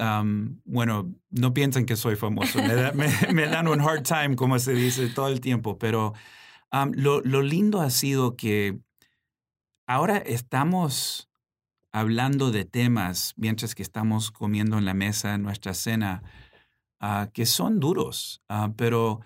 bueno, 0.65 1.15
no 1.29 1.53
piensan 1.53 1.85
que 1.85 1.95
soy 1.95 2.17
famoso, 2.17 2.59
me, 3.31 3.47
dan 3.47 3.69
un 3.69 3.79
hard 3.79 4.03
time, 4.03 4.35
como 4.35 4.59
se 4.59 4.73
dice 4.73 5.07
todo 5.07 5.29
el 5.29 5.39
tiempo, 5.39 5.77
pero 5.77 6.13
lo, 6.93 7.21
lo 7.21 7.41
lindo 7.41 7.79
ha 7.79 7.89
sido 7.89 8.35
que 8.35 8.79
ahora 9.87 10.17
estamos 10.17 11.29
hablando 11.93 12.51
de 12.51 12.65
temas 12.65 13.33
mientras 13.37 13.75
que 13.75 13.83
estamos 13.83 14.31
comiendo 14.31 14.77
en 14.77 14.85
la 14.85 14.93
mesa 14.93 15.35
en 15.35 15.43
nuestra 15.43 15.73
cena, 15.73 16.23
ah, 16.99 17.29
que 17.33 17.45
son 17.45 17.79
duros, 17.79 18.41
ah, 18.49 18.73
pero 18.75 19.21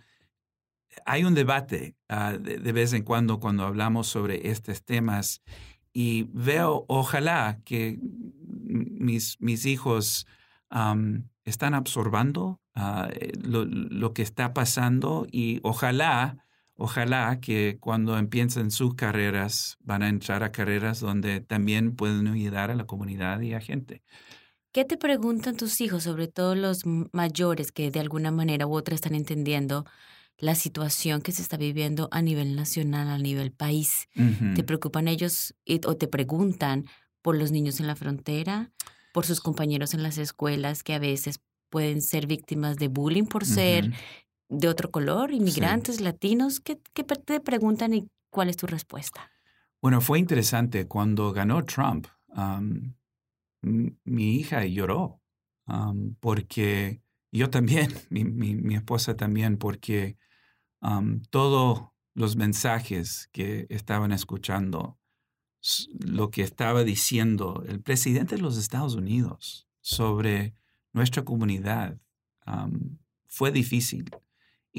hay 1.05 1.23
un 1.23 1.33
debate 1.33 1.95
ah, 2.09 2.33
de, 2.33 2.71
vez 2.71 2.93
en 2.93 3.03
cuando 3.03 3.39
cuando 3.39 3.65
hablamos 3.65 4.07
sobre 4.07 4.49
estos 4.49 4.83
temas 4.83 5.41
y 5.93 6.23
veo, 6.33 6.85
ojalá 6.89 7.59
que 7.63 7.97
mis, 8.01 9.39
mis 9.41 9.65
hijos 9.65 10.27
están 11.45 11.73
absorbando 11.73 12.59
eh, 12.75 13.31
lo, 13.41 14.13
que 14.13 14.21
está 14.21 14.53
pasando 14.53 15.25
y 15.31 15.61
ojalá, 15.63 16.45
ojalá 16.77 17.39
que 17.39 17.77
cuando 17.79 18.17
empiecen 18.17 18.71
sus 18.71 18.95
carreras 18.95 19.77
van 19.81 20.03
a 20.03 20.09
entrar 20.09 20.43
a 20.43 20.51
carreras 20.51 20.99
donde 20.99 21.41
también 21.41 21.95
pueden 21.95 22.27
ayudar 22.27 22.71
a 22.71 22.75
la 22.75 22.85
comunidad 22.85 23.41
y 23.41 23.53
a 23.53 23.59
gente. 23.59 24.03
¿Qué 24.71 24.85
te 24.85 24.97
preguntan 24.97 25.57
tus 25.57 25.81
hijos, 25.81 26.03
sobre 26.03 26.27
todo 26.27 26.55
los 26.55 26.83
mayores 27.11 27.71
que 27.71 27.89
de 27.89 27.99
alguna 27.99 28.31
manera 28.31 28.67
u 28.67 28.75
otra 28.75 28.95
están 28.95 29.15
entendiendo 29.15 29.85
la 30.37 30.55
situación 30.55 31.21
que 31.21 31.31
se 31.31 31.41
está 31.41 31.57
viviendo 31.57 32.09
a 32.11 32.21
nivel 32.21 32.55
nacional, 32.55 33.09
a 33.09 33.17
nivel 33.17 33.51
país. 33.51 34.07
¿Te 34.55 34.63
preocupan 34.63 35.07
ellos 35.07 35.55
o 35.85 35.95
te 35.95 36.07
preguntan 36.07 36.85
por 37.23 37.35
los 37.37 37.51
niños 37.51 37.79
en 37.79 37.87
la 37.87 37.95
frontera, 37.95 38.71
por 39.13 39.25
sus 39.25 39.41
compañeros 39.41 39.93
en 39.93 40.03
las 40.03 40.17
escuelas 40.19 40.83
que 40.83 40.93
a 40.93 40.99
veces 40.99 41.39
pueden 41.69 42.01
ser 42.01 42.27
víctimas 42.27 42.77
de 42.77 42.87
bullying 42.87 43.25
por 43.25 43.45
ser 43.45 43.91
de 44.49 44.67
otro 44.67 44.91
color, 44.91 45.31
inmigrantes, 45.31 46.01
latinos? 46.01 46.59
¿Qué, 46.59 46.75
te 46.75 47.39
preguntan 47.39 47.93
y 47.93 48.07
cuál 48.29 48.49
es 48.49 48.57
tu 48.57 48.67
respuesta? 48.67 49.31
Bueno, 49.81 50.01
fue 50.01 50.19
interesante. 50.19 50.87
Cuando 50.87 51.31
ganó 51.33 51.63
Trump, 51.65 52.07
mi 53.61 54.35
hija 54.35 54.65
lloró 54.65 55.21
porque 56.19 57.01
yo 57.31 57.49
también, 57.49 57.93
mi, 58.09 58.23
mi, 58.23 58.75
esposa 58.75 59.15
también, 59.15 59.57
porque 59.57 60.17
todos 61.29 61.89
los 62.13 62.35
mensajes 62.35 63.29
que 63.31 63.67
estaban 63.69 64.11
escuchando, 64.11 64.97
lo 65.99 66.29
que 66.31 66.43
estaba 66.43 66.83
diciendo 66.83 67.63
el 67.67 67.81
presidente 67.81 68.35
de 68.35 68.41
los 68.41 68.57
Estados 68.57 68.95
Unidos 68.95 69.67
sobre 69.81 70.53
nuestra 70.93 71.23
comunidad, 71.23 71.99
fue 73.27 73.51
difícil. 73.51 74.09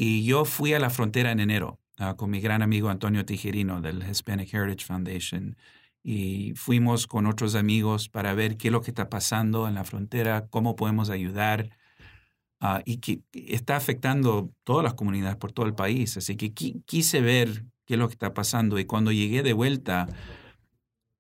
Y 0.00 0.22
yo 0.22 0.44
fui 0.44 0.74
a 0.74 0.78
la 0.78 0.90
frontera 0.90 1.32
en 1.32 1.40
enero 1.40 1.80
ah, 1.98 2.14
con 2.14 2.30
mi 2.30 2.38
gran 2.38 2.62
amigo 2.62 2.88
Antonio 2.88 3.24
Tijerino 3.24 3.80
del 3.80 4.08
Hispanic 4.08 4.54
Heritage 4.54 4.86
Foundation 4.86 5.56
y 6.04 6.52
fuimos 6.54 7.08
con 7.08 7.26
otros 7.26 7.56
amigos 7.56 8.08
para 8.08 8.32
ver 8.32 8.56
qué 8.56 8.68
es 8.68 8.72
lo 8.72 8.80
que 8.80 8.92
está 8.92 9.10
pasando 9.10 9.66
en 9.66 9.74
la 9.74 9.82
frontera, 9.82 10.46
cómo 10.50 10.76
podemos 10.76 11.10
ayudar 11.10 11.70
ah, 12.60 12.80
y 12.84 12.98
que 12.98 13.22
está 13.32 13.74
afectando 13.74 14.52
todas 14.62 14.84
las 14.84 14.94
comunidades 14.94 15.34
por 15.34 15.50
todo 15.50 15.66
el 15.66 15.74
país. 15.74 16.16
Así 16.16 16.36
que 16.36 16.52
quise 16.52 17.20
ver 17.20 17.64
qué 17.84 17.94
es 17.94 17.98
lo 17.98 18.06
que 18.06 18.14
está 18.14 18.32
pasando 18.32 18.78
y 18.78 18.84
cuando 18.84 19.10
llegué 19.10 19.42
de 19.42 19.52
vuelta 19.52 20.06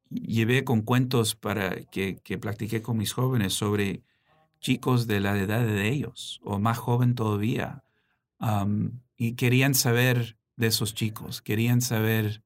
llevé 0.08 0.62
con 0.62 0.82
cuentos 0.82 1.34
para 1.34 1.80
que, 1.86 2.20
que 2.22 2.38
platiqué 2.38 2.80
con 2.80 2.96
mis 2.96 3.12
jóvenes 3.12 3.54
sobre 3.54 4.04
chicos 4.60 5.08
de 5.08 5.18
la 5.18 5.36
edad 5.36 5.66
de 5.66 5.88
ellos 5.88 6.40
o 6.44 6.60
más 6.60 6.78
joven 6.78 7.16
todavía 7.16 7.82
y 9.16 9.34
querían 9.34 9.74
saber 9.74 10.38
de 10.56 10.66
esos 10.68 10.94
chicos, 10.94 11.42
querían 11.42 11.80
saber 11.80 12.42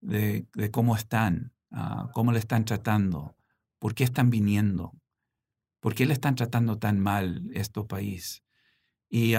de, 0.00 0.46
cómo 0.70 0.96
están, 0.96 1.52
uh, 1.70 2.10
cómo 2.12 2.32
le 2.32 2.38
están 2.38 2.64
tratando, 2.64 3.36
por 3.78 3.94
qué 3.94 4.04
están 4.04 4.30
viniendo, 4.30 4.92
por 5.80 5.94
qué 5.94 6.06
le 6.06 6.12
están 6.12 6.34
tratando 6.34 6.78
tan 6.78 7.00
mal 7.00 7.48
este 7.52 7.82
país. 7.82 8.42
Y, 9.08 9.34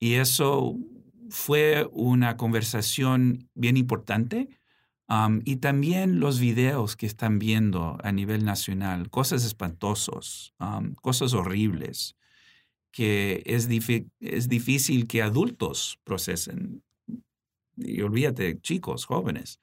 y 0.00 0.14
eso 0.14 0.76
fue 1.30 1.88
una 1.92 2.36
conversación 2.36 3.48
bien 3.54 3.76
importante. 3.76 4.48
y 5.44 5.56
también 5.56 6.20
los 6.20 6.38
videos 6.38 6.96
que 6.96 7.06
están 7.06 7.38
viendo 7.38 7.98
a 8.02 8.12
nivel 8.12 8.44
nacional, 8.44 9.10
cosas 9.10 9.44
espantosos, 9.44 10.54
cosas 11.02 11.34
horribles, 11.34 12.16
que 12.90 13.42
es, 13.46 13.68
es 14.20 14.48
difícil 14.48 15.06
que 15.06 15.22
adultos 15.22 15.98
procesen. 16.04 16.82
Y 17.76 18.00
olvídate, 18.02 18.60
chicos, 18.60 19.06
jóvenes. 19.06 19.60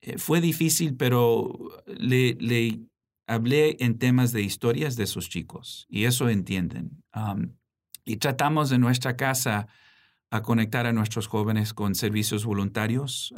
Eh, 0.00 0.18
fue 0.18 0.40
difícil, 0.40 0.96
pero 0.96 1.82
le, 1.86 2.34
le, 2.34 2.80
hablé 3.26 3.76
en 3.80 3.98
temas 3.98 4.32
de 4.32 4.42
historias 4.42 4.96
de 4.96 5.06
sus 5.06 5.28
chicos 5.28 5.86
y 5.88 6.04
eso 6.04 6.28
entienden. 6.28 7.02
y 8.04 8.16
tratamos 8.16 8.70
de 8.70 8.78
nuestra 8.78 9.16
casa 9.16 9.68
a 10.30 10.42
conectar 10.42 10.86
a 10.86 10.92
nuestros 10.92 11.26
jóvenes 11.26 11.74
con 11.74 11.94
servicios 11.94 12.44
voluntarios 12.44 13.34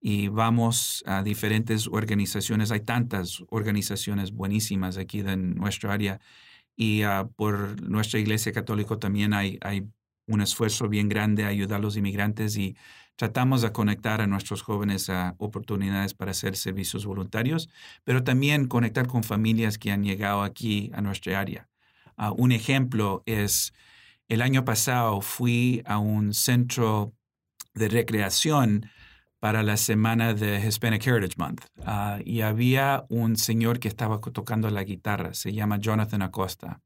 y 0.00 0.28
vamos 0.28 1.02
a 1.06 1.22
diferentes 1.22 1.88
organizaciones. 1.88 2.70
Hay 2.70 2.80
tantas 2.80 3.42
organizaciones 3.48 4.30
buenísimas 4.30 4.98
aquí 4.98 5.20
en 5.20 5.56
nuestra 5.56 5.92
área 5.92 6.20
y 6.76 7.02
ah, 7.02 7.28
por 7.36 7.80
nuestra 7.82 8.20
Iglesia 8.20 8.52
Católica 8.52 8.98
también 8.98 9.32
hay, 9.32 9.58
hay 9.62 9.88
un 10.26 10.40
esfuerzo 10.40 10.88
bien 10.88 11.08
grande 11.08 11.44
a 11.44 11.48
ayudar 11.48 11.78
a 11.78 11.82
los 11.82 11.96
inmigrantes 11.96 12.56
y 12.56 12.76
tratamos 13.16 13.62
de 13.62 13.72
conectar 13.72 14.20
a 14.20 14.26
nuestros 14.26 14.62
jóvenes 14.62 15.08
a 15.08 15.34
oportunidades 15.38 16.14
para 16.14 16.32
hacer 16.32 16.56
servicios 16.56 17.06
voluntarios, 17.06 17.68
pero 18.04 18.22
también 18.22 18.68
conectar 18.68 19.06
con 19.06 19.24
familias 19.24 19.78
que 19.78 19.90
han 19.90 20.04
llegado 20.04 20.42
aquí 20.42 20.90
a 20.94 21.00
nuestra 21.00 21.40
área. 21.40 21.68
Ah, 22.16 22.32
un 22.32 22.52
ejemplo 22.52 23.22
es, 23.26 23.72
el 24.28 24.42
año 24.42 24.64
pasado 24.64 25.20
fui 25.22 25.82
a 25.86 25.98
un 25.98 26.34
centro 26.34 27.14
de 27.74 27.88
recreación 27.88 28.90
para 29.38 29.62
la 29.62 29.76
semana 29.76 30.34
de 30.34 30.66
Hispanic 30.66 31.06
Heritage 31.06 31.34
Month 31.36 31.66
ah, 31.84 32.18
y 32.24 32.40
había 32.40 33.04
un 33.08 33.36
señor 33.36 33.78
que 33.78 33.88
estaba 33.88 34.20
tocando 34.20 34.70
la 34.70 34.84
guitarra, 34.84 35.34
se 35.34 35.52
llama 35.52 35.78
Jonathan 35.78 36.22
Acosta. 36.22 36.80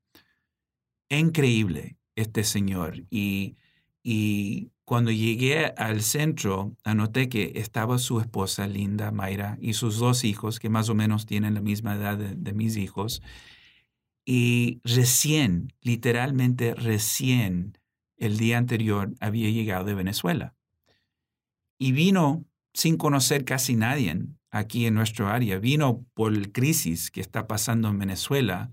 Increíble 1.08 1.96
este 2.14 2.44
señor 2.44 3.04
y, 3.10 3.56
y 4.02 4.70
cuando 4.90 5.12
llegué 5.12 5.66
al 5.76 6.02
centro, 6.02 6.76
anoté 6.82 7.28
que 7.28 7.52
estaba 7.54 7.96
su 7.98 8.18
esposa 8.18 8.66
Linda, 8.66 9.12
Mayra, 9.12 9.56
y 9.60 9.74
sus 9.74 9.98
dos 9.98 10.24
hijos, 10.24 10.58
que 10.58 10.68
más 10.68 10.88
o 10.88 10.96
menos 10.96 11.26
tienen 11.26 11.54
la 11.54 11.60
misma 11.60 11.94
edad 11.94 12.18
de, 12.18 12.52
mis 12.54 12.76
hijos. 12.76 13.22
Y 14.24 14.80
recién, 14.82 15.72
literalmente 15.80 16.74
recién, 16.74 17.78
el 18.16 18.36
día 18.36 18.58
anterior 18.58 19.14
había 19.20 19.48
llegado 19.50 19.84
de 19.84 19.94
Venezuela. 19.94 20.56
Y 21.82 21.92
vino 21.92 22.44
sin 22.74 22.98
conocer 22.98 23.46
casi 23.46 23.74
nadie 23.74 24.16
aquí 24.50 24.84
en 24.84 24.94
nuestro 24.94 25.28
área. 25.28 25.58
Vino 25.58 26.04
por 26.12 26.36
la 26.36 26.46
crisis 26.52 27.10
que 27.10 27.22
está 27.22 27.46
pasando 27.46 27.88
en 27.88 27.98
Venezuela 27.98 28.70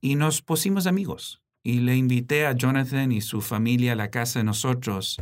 y 0.00 0.14
nos 0.14 0.40
pusimos 0.40 0.86
amigos 0.86 1.42
y 1.64 1.80
le 1.80 1.96
invité 1.96 2.46
a 2.46 2.52
Jonathan 2.52 3.10
y 3.10 3.20
su 3.20 3.40
familia 3.40 3.92
a 3.92 3.96
la 3.96 4.10
casa 4.10 4.38
de 4.38 4.44
nosotros 4.44 5.20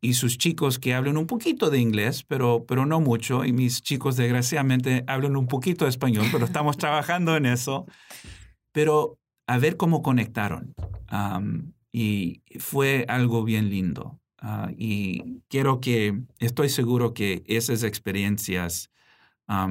y 0.00 0.14
sus 0.14 0.36
chicos 0.36 0.80
que 0.80 0.94
hablan 0.94 1.16
un 1.16 1.26
poquito 1.28 1.70
de 1.70 1.78
inglés, 1.78 2.24
pero, 2.24 2.64
pero 2.66 2.86
no 2.86 3.00
mucho, 3.00 3.44
y 3.44 3.52
mis 3.52 3.82
chicos 3.82 4.16
desgraciadamente 4.16 5.04
hablan 5.06 5.36
un 5.36 5.46
poquito 5.46 5.84
de 5.84 5.90
español, 5.90 6.26
pero 6.32 6.44
estamos 6.44 6.76
trabajando 6.78 7.36
en 7.36 7.46
eso. 7.46 7.86
Pero 8.72 9.18
a 9.46 9.58
ver 9.58 9.76
cómo 9.76 10.02
conectaron. 10.02 10.74
y 11.92 12.42
fue 12.58 13.06
algo 13.08 13.44
bien 13.44 13.70
lindo. 13.70 14.20
Ah, 14.38 14.70
y 14.76 15.40
quiero 15.48 15.80
que, 15.80 16.22
estoy 16.38 16.68
seguro 16.68 17.14
que 17.14 17.42
esas 17.46 17.82
experiencias 17.82 18.90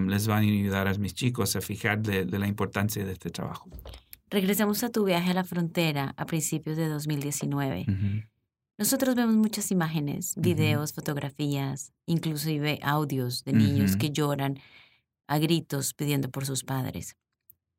les 0.08 0.28
van 0.28 0.38
a 0.38 0.47
ayudar 0.47 0.88
a 0.88 0.93
mis 0.93 1.13
chicos 1.13 1.56
a 1.56 1.62
fijar 1.62 2.01
de 2.01 2.39
la 2.39 2.47
importancia 2.47 3.04
de 3.04 3.12
este 3.12 3.30
trabajo. 3.30 3.69
Regresamos 4.30 4.84
a 4.84 4.89
tu 4.89 5.06
viaje 5.06 5.32
a 5.32 5.34
la 5.34 5.43
frontera 5.43 6.13
a 6.17 6.25
principios 6.25 6.78
de 6.78 6.88
2019. 6.88 7.86
Nosotros 8.78 9.15
vemos 9.15 9.36
muchas 9.36 9.71
imágenes, 9.71 10.34
videos, 10.36 10.93
fotografías, 10.93 11.93
inclusive 12.06 12.80
audios 12.82 13.43
de 13.43 13.54
niños 13.54 13.95
que 13.95 14.12
lloran 14.12 14.60
a 15.28 15.38
gritos 15.38 15.93
pidiendo 15.93 16.30
por 16.30 16.45
sus 16.45 16.63
padres. 16.63 17.15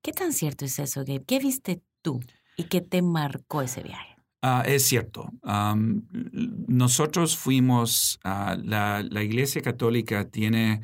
¿Qué 0.03 0.13
tan 0.13 0.33
cierto 0.33 0.65
es 0.65 0.79
eso, 0.79 1.01
Gabe? 1.01 1.25
¿Qué 1.25 1.39
viste 1.39 1.83
tú 2.01 2.21
y 2.57 2.65
qué 2.65 2.81
te 2.81 3.03
marcó 3.03 3.61
ese 3.63 3.83
viaje? 3.83 4.16
Ah, 4.43 4.63
es 4.67 4.85
cierto. 4.87 5.31
nosotros 6.69 7.37
fuimos, 7.37 8.19
a 8.23 8.57
la, 8.57 9.01
Iglesia 9.23 9.63
Católica 9.63 10.29
tiene 10.29 10.83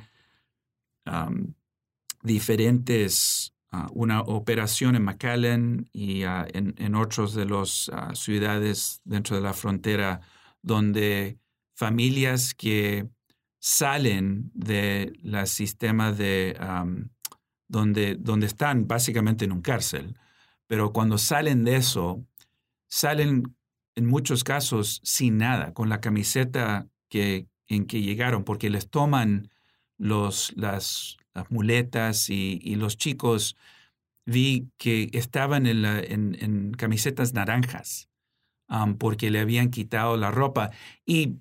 diferentes 2.22 3.52
una 3.92 4.20
operación 4.20 4.96
en 4.96 5.04
McAllen 5.04 5.88
y 5.92 6.24
ah, 6.24 6.46
en, 6.52 6.94
otros 6.94 7.34
de 7.34 7.46
las 7.46 7.90
ah, 7.92 8.14
ciudades 8.14 9.00
dentro 9.04 9.36
de 9.36 9.42
la 9.42 9.54
frontera 9.54 10.20
donde 10.60 11.38
familias 11.74 12.54
que 12.54 13.08
salen 13.58 14.50
del 14.54 15.16
sistema 15.46 16.12
de 16.12 16.56
donde, 17.68 18.16
donde 18.16 18.46
están 18.46 18.86
básicamente 18.86 19.46
en 19.46 19.52
un 19.52 19.62
cárcel, 19.62 20.18
pero 20.66 20.92
cuando 20.92 21.16
salen 21.16 21.64
de 21.64 21.76
eso, 21.76 22.26
salen 22.92 23.56
en 23.94 24.06
muchos 24.06 24.44
casos 24.44 25.00
sin 25.02 25.38
nada, 25.38 25.72
con 25.72 25.88
la 25.88 26.02
camiseta 26.02 26.88
que, 27.08 27.48
en 27.66 27.86
que 27.86 28.02
llegaron, 28.02 28.44
porque 28.44 28.68
les 28.68 28.90
toman 28.90 29.48
los, 29.96 30.52
las, 30.56 31.16
muletas 31.48 32.28
y, 32.28 32.74
los 32.76 32.98
chicos 32.98 33.56
vi 34.26 34.68
que 34.76 35.08
estaban 35.14 35.66
en, 35.66 36.72
camisetas 36.72 37.32
naranjas 37.32 38.10
porque 38.98 39.30
le 39.30 39.40
habían 39.40 39.70
quitado 39.70 40.18
la 40.18 40.30
ropa 40.30 40.70
y 41.06 41.36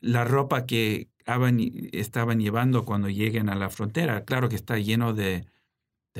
la 0.00 0.24
ropa 0.24 0.66
que 0.66 1.08
estaban 1.92 2.40
llevando 2.40 2.84
cuando 2.84 3.08
lleguen 3.08 3.48
a 3.48 3.54
la 3.54 3.70
frontera, 3.70 4.24
claro 4.24 4.48
que 4.48 4.56
está 4.56 4.76
lleno 4.78 5.14
de, 5.14 5.46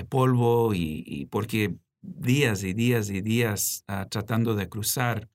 polvo 0.09 0.72
y, 0.72 1.26
porque 1.33 1.74
días 2.02 2.62
y 2.64 2.72
días 2.72 3.10
y 3.10 3.20
días 3.20 3.84
ah, 3.88 4.06
tratando 4.10 4.54
de 4.54 4.68
cruzar. 4.68 5.28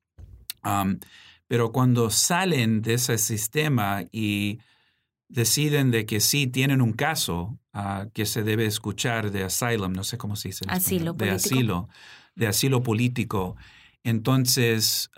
pero 1.48 1.72
cuando 1.72 2.10
salen 2.10 2.82
de 2.82 2.96
ese 2.96 3.18
sistema 3.18 4.04
y 4.12 4.60
deciden 5.28 5.92
de 5.92 6.06
que 6.06 6.20
sí 6.20 6.48
tienen 6.48 6.82
un 6.82 6.94
caso 6.94 7.60
ah, 7.74 8.08
que 8.14 8.26
se 8.26 8.44
debe 8.44 8.66
escuchar 8.66 9.32
de 9.32 9.44
asylum, 9.44 9.94
no 9.94 10.04
sé 10.04 10.18
cómo 10.18 10.36
se 10.36 10.50
dice. 10.50 10.66
asilo 10.68 11.14
de 11.14 11.32
asilo, 11.32 11.90
de 12.36 12.48
asilo 12.48 12.82
político. 12.84 13.56
Entonces, 14.04 15.10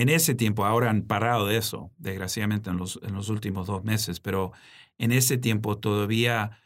en 0.00 0.08
ese 0.08 0.34
tiempo, 0.34 0.64
ahora 0.64 0.88
han 0.88 1.02
parado 1.02 1.46
de 1.46 1.56
eso, 1.56 1.90
desgraciadamente 1.98 2.70
en 2.70 2.76
los, 2.76 2.98
en 3.02 3.14
los 3.14 3.28
últimos 3.28 3.66
dos 3.66 3.84
meses, 3.84 4.20
pero 4.20 4.52
en 4.98 5.12
ese 5.12 5.36
tiempo 5.36 5.78
todavía, 5.78 6.58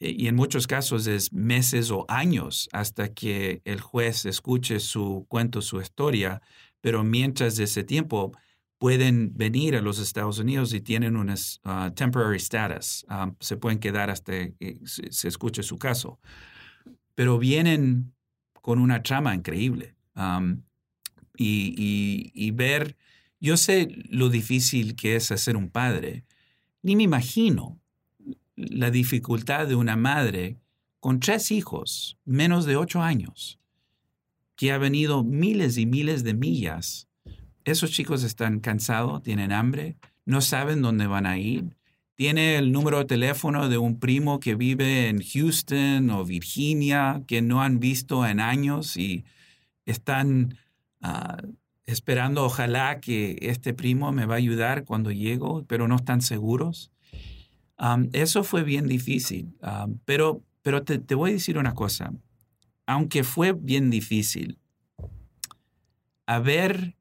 y 0.00 0.26
en 0.28 0.34
muchos 0.34 0.66
casos 0.66 1.06
es 1.06 1.32
meses 1.32 1.90
o 1.90 2.06
años 2.08 2.68
hasta 2.72 3.12
que 3.12 3.60
el 3.64 3.80
juez 3.80 4.24
escuche 4.24 4.80
su 4.80 5.26
cuento, 5.28 5.60
su 5.60 5.80
historia, 5.80 6.40
pero 6.80 7.04
mientras 7.04 7.58
ese 7.58 7.84
tiempo, 7.84 8.32
pueden 8.80 9.36
venir 9.36 9.76
a 9.76 9.82
los 9.82 9.98
Estados 9.98 10.38
Unidos 10.38 10.72
y 10.72 10.80
tienen 10.80 11.14
un 11.14 11.28
uh, 11.28 11.90
temporary 11.94 12.38
status. 12.38 13.04
Um, 13.10 13.36
se 13.38 13.58
pueden 13.58 13.78
quedar 13.78 14.08
hasta 14.08 14.32
que 14.52 14.80
se, 14.86 15.28
escuche 15.28 15.62
su 15.62 15.78
caso. 15.78 16.18
Pero 17.14 17.38
vienen 17.38 18.14
con 18.54 18.78
una 18.78 19.02
trama 19.02 19.34
increíble. 19.34 19.96
Um, 20.16 20.62
y, 21.36 22.32
y, 22.32 22.50
ver, 22.52 22.96
yo 23.38 23.58
sé 23.58 23.88
lo 24.08 24.30
difícil 24.30 24.96
que 24.96 25.16
es 25.16 25.26
ser 25.26 25.58
un 25.58 25.68
padre, 25.68 26.24
ni 26.82 26.96
me 26.96 27.02
imagino 27.02 27.79
la 28.68 28.90
dificultad 28.90 29.66
de 29.66 29.74
una 29.74 29.96
madre 29.96 30.58
con 31.00 31.20
tres 31.20 31.50
hijos, 31.50 32.18
menos 32.24 32.66
de 32.66 32.76
ocho 32.76 33.02
años, 33.02 33.58
que 34.56 34.72
ha 34.72 34.78
venido 34.78 35.24
miles 35.24 35.78
y 35.78 35.86
miles 35.86 36.22
de 36.22 36.34
millas. 36.34 37.08
Esos 37.64 37.90
chicos 37.90 38.22
están 38.22 38.60
cansados, 38.60 39.22
tienen 39.22 39.52
hambre, 39.52 39.96
no 40.26 40.40
saben 40.40 40.82
dónde 40.82 41.06
van 41.06 41.26
a 41.26 41.38
ir. 41.38 41.76
Tiene 42.14 42.58
el 42.58 42.70
número 42.70 42.98
de 42.98 43.06
teléfono 43.06 43.70
de 43.70 43.78
un 43.78 43.98
primo 43.98 44.40
que 44.40 44.54
vive 44.54 45.08
en 45.08 45.22
Houston 45.22 46.10
o 46.10 46.24
Virginia, 46.26 47.22
que 47.26 47.40
no 47.40 47.62
han 47.62 47.80
visto 47.80 48.26
en 48.26 48.40
años 48.40 48.98
y 48.98 49.24
están 49.86 50.58
ah, 51.00 51.38
esperando, 51.86 52.44
ojalá 52.44 53.00
que 53.00 53.38
este 53.40 53.72
primo 53.72 54.12
me 54.12 54.26
va 54.26 54.34
a 54.34 54.38
ayudar 54.38 54.84
cuando 54.84 55.10
llego, 55.10 55.64
pero 55.66 55.88
no 55.88 55.96
están 55.96 56.20
seguros. 56.20 56.90
Eso 58.12 58.44
fue 58.44 58.62
bien 58.62 58.86
difícil, 58.86 59.54
pero, 60.04 60.42
pero 60.62 60.82
te, 60.82 61.14
voy 61.14 61.30
a 61.30 61.34
decir 61.34 61.58
una 61.58 61.74
cosa. 61.74 62.12
Aunque 62.86 63.24
fue 63.24 63.52
bien 63.52 63.90
difícil, 63.90 64.58
a 66.26 66.38
ver 66.40 66.96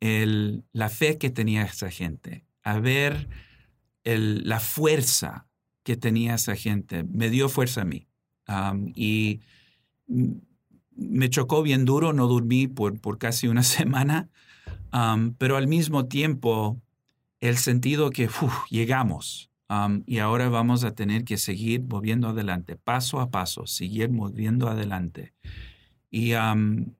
el, 0.00 0.64
la 0.72 0.88
fe 0.88 1.18
que 1.18 1.30
tenía 1.30 1.64
esa 1.64 1.90
gente, 1.90 2.46
a 2.62 2.78
ver 2.78 3.28
el, 4.04 4.48
la 4.48 4.60
fuerza 4.60 5.46
que 5.82 5.96
tenía 5.96 6.34
esa 6.34 6.56
gente, 6.56 7.04
me 7.04 7.28
dio 7.28 7.48
fuerza 7.48 7.82
a 7.82 7.84
mí. 7.84 8.06
y 8.94 9.40
me 10.96 11.28
chocó 11.28 11.62
bien 11.62 11.84
duro, 11.84 12.12
no 12.12 12.28
dormí 12.28 12.68
por, 12.68 12.98
por 13.00 13.18
casi 13.18 13.48
una 13.48 13.62
semana, 13.78 14.30
pero 15.38 15.56
al 15.56 15.68
mismo 15.68 16.06
tiempo 16.06 16.80
el 17.40 17.58
sentido 17.58 18.08
que 18.08 18.30
llegamos 18.70 19.50
y 20.06 20.18
ahora 20.18 20.48
vamos 20.48 20.84
a 20.84 20.94
tener 20.94 21.24
que 21.24 21.36
seguir 21.36 21.82
moviendo 21.82 22.28
adelante, 22.28 22.76
paso 22.76 23.20
a 23.20 23.30
paso, 23.30 23.66
seguir 23.66 24.10
moviendo 24.10 24.68
adelante. 24.68 25.32
Y, 26.10 26.32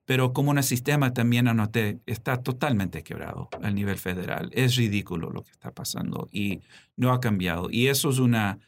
pero 0.03 0.33
como 0.33 0.51
un 0.51 0.61
sistema 0.61 1.13
también 1.13 1.47
anoté, 1.47 2.01
está 2.05 2.43
totalmente 2.43 3.01
quebrado 3.01 3.47
a 3.61 3.71
nivel 3.71 3.97
federal. 3.97 4.49
Es 4.51 4.75
ridículo 4.75 5.29
lo 5.29 5.43
que 5.43 5.51
está 5.51 5.71
pasando 5.71 6.27
y 6.33 6.59
no 6.97 7.13
ha 7.13 7.21
cambiado. 7.21 7.69
Y 7.71 7.87
eso 7.87 8.09
es 8.09 8.19
una, 8.19 8.59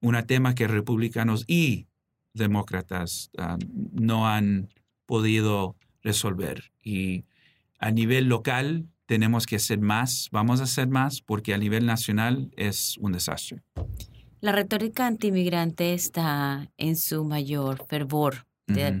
una 0.00 0.26
tema 0.26 0.54
que 0.54 0.68
republicanos 0.68 1.44
y 1.48 1.88
demócratas 2.34 3.32
no 3.66 4.28
han 4.28 4.68
podido 5.06 5.74
resolver. 6.02 6.70
Y 6.84 7.24
a 7.80 7.90
nivel 7.90 8.28
local 8.28 8.86
tenemos 9.10 9.44
que 9.44 9.56
hacer 9.56 9.80
más, 9.80 10.28
vamos 10.30 10.60
a 10.60 10.62
hacer 10.62 10.86
más, 10.86 11.20
porque 11.20 11.52
a 11.52 11.58
nivel 11.58 11.84
nacional 11.84 12.52
es 12.56 12.96
un 12.98 13.10
desastre. 13.10 13.60
La 14.40 14.52
retórica 14.52 15.04
antimigrante 15.08 15.94
está 15.94 16.70
en 16.78 16.94
su 16.94 17.24
mayor 17.24 17.84
fervor, 17.88 18.46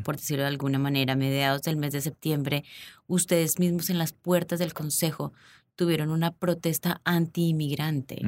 por 0.02 0.16
decirlo 0.16 0.42
de 0.42 0.48
alguna 0.48 0.80
manera. 0.80 1.12
A 1.12 1.16
mediados 1.16 1.62
del 1.62 1.76
mes 1.76 1.92
de 1.92 2.00
septiembre, 2.00 2.64
ustedes 3.06 3.60
mismos 3.60 3.88
en 3.88 3.98
las 3.98 4.12
puertas 4.12 4.58
del 4.58 4.74
Consejo 4.74 5.32
tuvieron 5.76 6.10
una 6.10 6.32
protesta 6.32 7.00
anti-inmigrante 7.04 8.20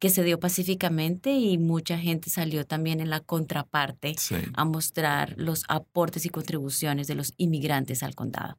que 0.00 0.10
se 0.10 0.24
dio 0.24 0.40
pacíficamente 0.40 1.30
y 1.30 1.58
mucha 1.58 1.96
gente 1.96 2.28
salió 2.28 2.66
también 2.66 3.00
en 3.00 3.08
la 3.08 3.20
contraparte 3.20 4.16
a 4.52 4.64
mostrar 4.64 5.34
los 5.36 5.62
aportes 5.68 6.26
y 6.26 6.28
contribuciones 6.28 7.06
de 7.06 7.14
los 7.14 7.34
inmigrantes 7.36 8.02
al 8.02 8.16
condado. 8.16 8.58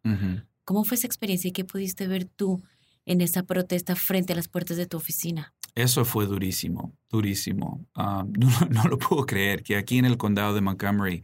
¿Cómo 0.69 0.84
fue 0.84 0.97
esa 0.97 1.08
experiencia 1.08 1.47
y 1.47 1.51
qué 1.51 1.65
pudiste 1.65 2.05
ver 2.05 2.25
tú 2.25 2.62
en 3.08 3.21
esa 3.21 3.41
protesta 3.41 3.95
frente 3.95 4.34
a 4.34 4.36
las 4.36 4.47
puertas 4.47 4.77
de 4.77 4.86
tu 4.86 4.97
oficina? 4.97 5.51
Eso 5.73 6.05
fue 6.05 6.27
durísimo, 6.27 6.93
durísimo. 7.10 7.88
Ah, 7.95 8.23
no, 8.69 8.84
lo 8.84 8.99
puedo 8.99 9.25
creer 9.25 9.63
que 9.63 9.77
aquí 9.77 9.97
en 9.97 10.05
el 10.05 10.17
condado 10.17 10.53
de 10.53 10.62
Montgomery, 10.62 11.23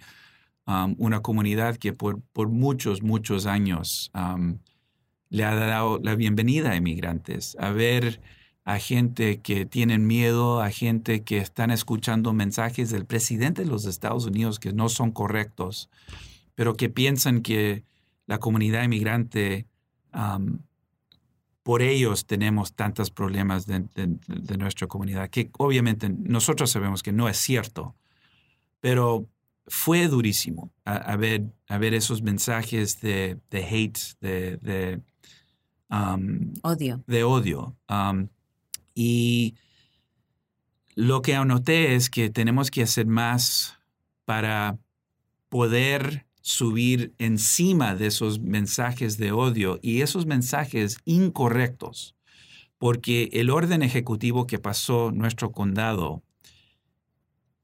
um, 0.66 0.96
una 0.98 1.22
comunidad 1.22 1.78
que 1.78 1.94
por, 1.94 2.24
muchos, 2.50 3.04
muchos 3.04 3.46
años 3.46 4.10
um, 4.16 4.58
le 5.30 5.44
ha 5.44 5.54
dado 5.54 6.00
la 6.00 6.16
bienvenida 6.16 6.72
a 6.72 6.76
inmigrantes, 6.76 7.56
a 7.60 7.70
ver 7.70 8.22
a 8.64 8.80
gente 8.80 9.42
que 9.42 9.68
tienen 9.68 10.08
miedo, 10.08 10.60
a 10.60 10.72
gente 10.72 11.22
que 11.22 11.38
están 11.38 11.70
escuchando 11.70 12.34
mensajes 12.34 12.90
del 12.90 13.06
presidente 13.06 13.62
de 13.62 13.70
los 13.70 13.86
Estados 13.86 14.26
Unidos 14.26 14.58
que 14.58 14.74
no 14.74 14.90
son 14.90 15.12
correctos, 15.12 15.92
pero 16.56 16.76
que 16.76 16.90
piensan 16.90 17.44
que 17.44 17.84
la 18.28 18.40
comunidad 18.40 18.84
inmigrante, 18.84 19.68
por 21.64 21.82
ellos 21.82 22.26
tenemos 22.26 22.74
tantos 22.74 23.10
problemas 23.10 23.66
de, 23.66 23.84
nuestra 24.58 24.88
comunidad, 24.88 25.30
que 25.30 25.50
obviamente 25.58 26.10
nosotros 26.10 26.72
sabemos 26.72 27.02
que 27.04 27.12
no 27.12 27.28
es 27.28 27.38
cierto, 27.38 27.96
pero 28.80 29.28
fue 29.68 30.08
durísimo 30.08 30.72
a, 30.86 31.16
ver, 31.16 31.46
a 31.68 31.78
ver 31.80 31.96
esos 31.96 32.22
mensajes 32.22 33.02
de, 33.02 33.40
hate, 33.52 33.98
de, 34.22 35.02
odio. 36.62 37.04
De 37.08 37.24
odio. 37.24 37.76
Y 38.94 39.56
lo 40.96 41.22
que 41.22 41.36
anoté 41.36 41.96
es 41.96 42.10
que 42.10 42.30
tenemos 42.30 42.72
que 42.72 42.84
hacer 42.84 43.08
más 43.08 43.78
para 44.24 44.78
poder 45.50 46.26
subir 46.46 47.16
encima 47.18 47.96
de 47.96 48.06
esos 48.06 48.40
mensajes 48.40 49.18
de 49.18 49.32
odio 49.32 49.80
y 49.82 50.02
esos 50.02 50.28
mensajes 50.28 51.00
incorrectos, 51.04 52.16
porque 52.78 53.32
el 53.34 53.50
orden 53.50 53.82
ejecutivo 53.82 54.46
que 54.46 54.60
pasó 54.60 55.12
nuestro 55.12 55.52
condado 55.52 56.22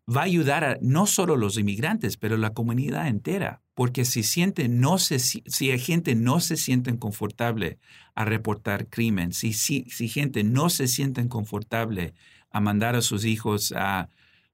va 0.10 0.22
a 0.22 0.24
ayudar 0.24 0.64
a 0.64 0.78
no 0.82 1.06
solo 1.06 1.38
los 1.38 1.60
inmigrantes, 1.60 2.18
pero 2.18 2.38
la 2.38 2.56
comunidad 2.56 3.08
entera, 3.08 3.62
porque 3.76 4.04
si 4.04 4.24
siente 4.24 4.68
no 4.68 4.98
se, 4.98 5.20
si 5.20 5.78
gente 5.78 6.16
no 6.16 6.40
se 6.40 6.58
siente 6.58 6.98
confortable 6.98 7.78
a 8.16 8.26
reportar 8.26 8.88
crimen, 8.88 9.32
si, 9.32 9.54
si, 9.54 9.86
si 9.92 10.10
gente 10.10 10.44
no 10.44 10.72
se 10.72 10.88
siente 10.88 11.28
confortable 11.28 12.16
a 12.50 12.60
mandar 12.60 12.96
a 12.96 13.04
sus 13.04 13.26
hijos 13.26 13.76
a, 13.78 14.10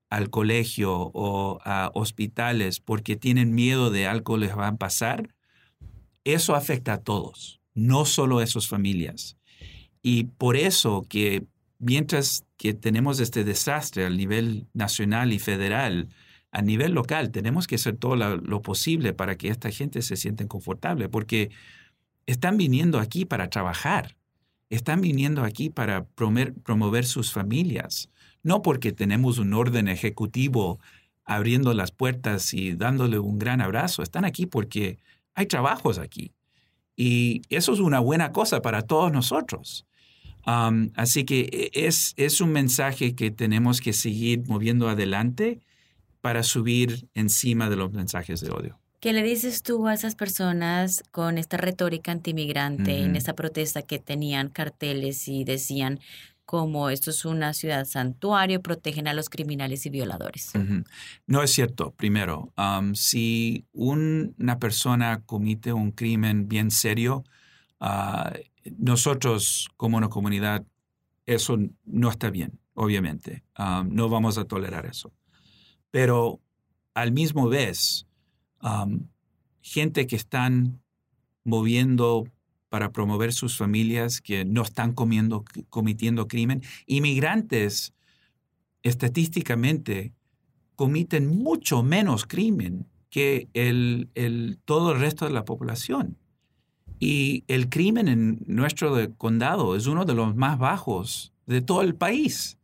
al 0.09 0.29
colegio 0.29 0.93
o 1.13 1.59
a 1.63 1.91
hospitales 1.93 2.79
porque 2.79 3.15
tienen 3.15 3.53
miedo 3.53 3.89
de 3.89 4.07
algo 4.07 4.37
les 4.37 4.57
va 4.57 4.67
a 4.67 4.75
pasar, 4.77 5.35
eso 6.23 6.55
afecta 6.55 6.93
a 6.93 7.01
todos, 7.01 7.61
no 7.73 8.05
solo 8.05 8.39
a 8.39 8.43
esas 8.43 8.67
familias. 8.67 9.37
Y 10.01 10.25
por 10.25 10.55
eso 10.55 11.05
que 11.09 11.45
mientras 11.79 12.45
que 12.57 12.73
tenemos 12.73 13.19
este 13.19 13.43
desastre 13.43 14.05
a 14.05 14.09
nivel 14.09 14.67
nacional 14.73 15.33
y 15.33 15.39
federal, 15.39 16.09
a 16.51 16.61
nivel 16.61 16.93
local 16.93 17.31
tenemos 17.31 17.67
que 17.67 17.75
hacer 17.75 17.97
todo 17.97 18.15
lo, 18.15 18.61
posible 18.61 19.13
para 19.13 19.37
que 19.37 19.49
esta 19.49 19.71
gente 19.71 20.01
se 20.01 20.15
sienta 20.15 20.47
confortable, 20.47 21.09
porque 21.09 21.51
están 22.25 22.57
viniendo 22.57 22.99
aquí 22.99 23.25
para 23.25 23.49
trabajar, 23.49 24.17
están 24.69 25.01
viniendo 25.01 25.43
aquí 25.43 25.69
para 25.69 26.05
promover 26.05 27.05
sus 27.05 27.31
familias, 27.31 28.09
no 28.47 28.61
porque 28.61 28.91
tenemos 28.91 29.37
un 29.37 29.53
orden 29.53 29.87
ejecutivo 29.87 30.79
abriendo 31.25 31.73
las 31.73 31.91
puertas 31.91 32.53
y 32.53 32.73
dándole 32.73 33.19
un 33.19 33.37
gran 33.37 33.61
abrazo, 33.61 34.01
están 34.01 34.25
aquí 34.25 34.45
porque 34.45 34.97
hay 35.35 35.45
trabajos 35.45 35.99
aquí. 35.99 36.31
Y 36.95 37.43
eso 37.49 37.73
es 37.73 37.79
una 37.79 37.99
buena 37.99 38.31
cosa 38.31 38.61
para 38.61 38.81
todos 38.81 39.11
nosotros 39.11 39.87
así 40.95 41.25
que 41.25 41.71
e, 41.73 41.87
es, 41.87 42.13
es 42.17 42.41
un 42.41 42.51
mensaje 42.51 43.15
que 43.15 43.31
tenemos 43.31 43.81
que 43.81 43.93
seguir 43.93 44.43
moviendo 44.47 44.89
adelante 44.89 45.59
para 46.21 46.43
subir 46.43 47.07
encima 47.13 47.69
de 47.69 47.75
los 47.75 47.91
mensajes 47.91 48.41
de 48.41 48.49
odio. 48.51 48.79
¿Qué 48.99 49.13
le 49.13 49.23
dices 49.23 49.61
tú 49.61 49.87
a 49.87 49.93
esas 49.93 50.15
personas 50.15 51.03
con 51.11 51.37
esta 51.37 51.57
retórica 51.57 52.11
antimigrante 52.11 53.03
en 53.03 53.15
esta 53.15 53.33
protesta 53.33 53.83
que 53.83 53.99
tenían 53.99 54.49
carteles 54.49 55.27
y 55.27 55.43
decían 55.43 55.99
como 56.47 56.89
esto 56.89 57.11
es 57.11 57.25
una 57.25 57.53
ciudad 57.53 57.85
santuario, 57.85 58.61
protegen 58.61 59.09
a 59.09 59.13
los 59.13 59.29
criminales 59.29 59.85
y 59.85 59.89
violadores? 59.89 60.53
No 61.25 61.43
es 61.43 61.51
cierto. 61.51 61.91
Primero, 61.91 62.53
si 62.93 63.65
una 63.73 64.57
persona 64.57 65.21
comete 65.25 65.73
un 65.73 65.91
crimen 65.91 66.47
bien 66.47 66.71
serio, 66.71 67.25
uh, 67.81 68.31
nosotros 68.77 69.67
como 69.75 69.97
una 69.97 70.07
comunidad, 70.07 70.65
eso 71.25 71.57
no 71.83 72.09
está 72.09 72.29
bien, 72.29 72.57
obviamente. 72.75 73.43
No 73.89 74.07
vamos 74.07 74.37
a 74.37 74.45
tolerar 74.45 74.85
eso. 74.85 75.11
Pero 75.91 76.39
al 76.93 77.11
mismo 77.11 77.49
vez, 77.49 78.07
gente 79.61 80.07
que 80.07 80.15
están 80.15 80.81
moviendo 81.43 82.23
para 82.69 82.91
promover 82.91 83.33
sus 83.33 83.57
familias, 83.57 84.21
que 84.21 84.45
no 84.45 84.61
están 84.61 84.93
cometiendo 84.93 86.27
crimen, 86.27 86.61
inmigrantes 86.85 87.93
estadísticamente 88.83 90.13
comiten 90.75 91.27
mucho 91.27 91.83
menos 91.83 92.25
crimen 92.25 92.85
que 93.09 93.47
el, 93.53 94.09
el, 94.15 94.59
todo 94.65 94.93
el 94.93 94.99
resto 94.99 95.25
de 95.25 95.31
la 95.31 95.45
población. 95.45 96.17
Y 96.99 97.43
el 97.47 97.69
crimen 97.69 98.07
en 98.07 98.39
nuestro 98.47 98.95
condado 99.15 99.75
es 99.75 99.87
uno 99.87 100.05
de 100.05 100.13
los 100.13 100.35
más 100.35 100.57
bajos 100.57 101.33
de 101.45 101.61
todo 101.61 101.81
el 101.81 101.95
país. 101.95 102.57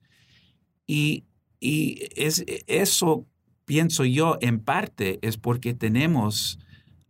Y, 0.87 1.23
y 1.59 2.07
es, 2.15 2.43
eso, 2.67 3.25
pienso 3.65 4.05
yo, 4.05 4.37
en 4.41 4.59
parte 4.59 5.19
es 5.21 5.37
porque 5.37 5.73
tenemos 5.73 6.59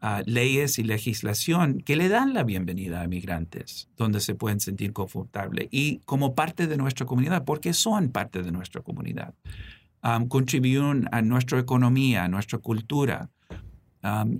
ah, 0.03 0.21
leyes 0.27 0.77
y 0.77 0.83
legislación 0.83 1.79
que 1.79 1.95
le 1.95 2.09
dan 2.09 2.35
la 2.35 2.43
bienvenida 2.43 3.01
a 3.01 3.07
migrantes, 3.07 3.89
donde 3.97 4.19
se 4.19 4.35
pueden 4.35 4.59
sentir 4.59 4.93
confortables 4.93 5.67
y 5.71 5.97
como 6.05 6.35
parte 6.35 6.67
de 6.67 6.77
nuestra 6.77 7.07
comunidad, 7.07 7.43
porque 7.43 7.73
son 7.73 8.09
parte 8.09 8.43
de 8.43 8.51
nuestra 8.51 8.81
comunidad. 8.81 9.33
contribuyen 10.27 11.09
a 11.11 11.21
nuestra 11.21 11.59
economía, 11.59 12.25
a 12.25 12.27
nuestra 12.27 12.59
cultura 12.59 13.31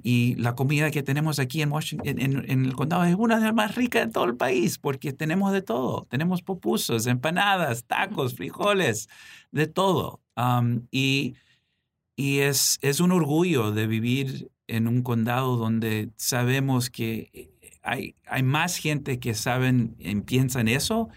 y 0.03 0.35
la 0.35 0.55
comida 0.55 0.91
que 0.91 1.03
tenemos 1.03 1.39
aquí 1.39 1.61
en, 1.61 1.71
Washington, 1.71 2.19
en, 2.19 2.65
el 2.65 2.73
condado 2.75 3.05
es 3.05 3.15
una 3.15 3.39
de 3.39 3.45
las 3.45 3.53
más 3.55 3.75
ricas 3.75 4.05
de 4.05 4.11
todo 4.11 4.25
el 4.25 4.35
país 4.35 4.77
porque 4.77 5.13
tenemos 5.13 5.53
de 5.53 5.61
todo. 5.61 6.05
Tenemos 6.09 6.41
pupusas, 6.41 7.07
empanadas, 7.07 7.85
tacos, 7.85 8.35
frijoles, 8.35 9.07
de 9.51 9.67
todo. 9.67 10.21
y 10.91 11.35
y 12.15 12.39
es, 12.39 12.77
es 12.81 12.99
un 12.99 13.11
orgullo 13.11 13.71
de 13.71 13.87
vivir 13.87 14.51
en 14.67 14.87
un 14.87 15.01
condado 15.01 15.57
donde 15.57 16.09
sabemos 16.15 16.89
que 16.89 17.29
eh, 17.33 17.49
hay, 17.81 18.15
hay 18.25 18.43
más 18.43 18.77
gente 18.77 19.19
que 19.19 19.33
saben, 19.33 19.95
piensa 20.25 20.61
en 20.61 20.69
eso 20.69 21.09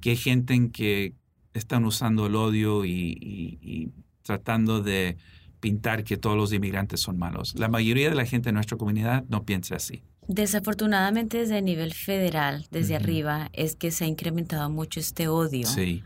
que 0.00 0.16
gente 0.16 0.70
que 0.72 1.14
están 1.54 1.84
usando 1.84 2.26
el 2.26 2.36
odio 2.36 2.84
y 2.84 3.92
tratando 4.22 4.82
de 4.82 5.16
pintar 5.60 6.04
que 6.04 6.16
todos 6.16 6.36
los 6.36 6.52
inmigrantes 6.52 7.00
son 7.00 7.18
malos. 7.18 7.54
La 7.56 7.68
mayoría 7.68 8.08
de 8.08 8.14
la 8.14 8.24
gente 8.24 8.48
en 8.48 8.54
nuestra 8.54 8.76
comunidad 8.76 9.24
no 9.28 9.44
piensa 9.44 9.76
así. 9.76 10.02
Desafortunadamente 10.26 11.38
desde 11.38 11.58
el 11.58 11.64
nivel 11.64 11.92
federal, 11.92 12.66
desde 12.70 12.94
arriba, 12.96 13.50
es 13.52 13.74
que 13.76 13.90
se 13.90 14.04
ha 14.04 14.06
incrementado 14.06 14.70
mucho 14.70 15.00
este 15.00 15.28
odio. 15.28 15.66
Sí. 15.66 16.04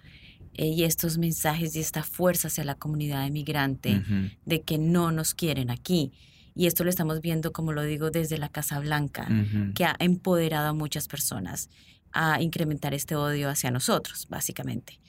Eh, 0.54 0.68
y 0.68 0.84
estos 0.84 1.18
mensajes 1.18 1.76
y 1.76 1.80
esta 1.80 2.02
fuerza 2.02 2.48
hacia 2.48 2.64
la 2.64 2.74
comunidad 2.74 3.26
inmigrante 3.26 4.02
de 4.44 4.62
que 4.62 4.78
no 4.78 5.12
nos 5.12 5.34
quieren 5.34 5.70
aquí. 5.70 6.12
Y 6.54 6.66
esto 6.66 6.84
lo 6.84 6.90
estamos 6.90 7.20
viendo, 7.20 7.52
como 7.52 7.72
lo 7.72 7.82
digo, 7.82 8.10
desde 8.10 8.38
la 8.38 8.48
Casa 8.48 8.78
Blanca, 8.78 9.28
que 9.74 9.84
ha 9.84 9.96
empoderado 9.98 10.68
a 10.68 10.72
muchas 10.72 11.08
personas 11.08 11.68
a 12.12 12.40
incrementar 12.40 12.94
este 12.94 13.16
odio 13.16 13.48
hacia 13.50 13.70
nosotros, 13.70 14.26
básicamente. 14.28 15.00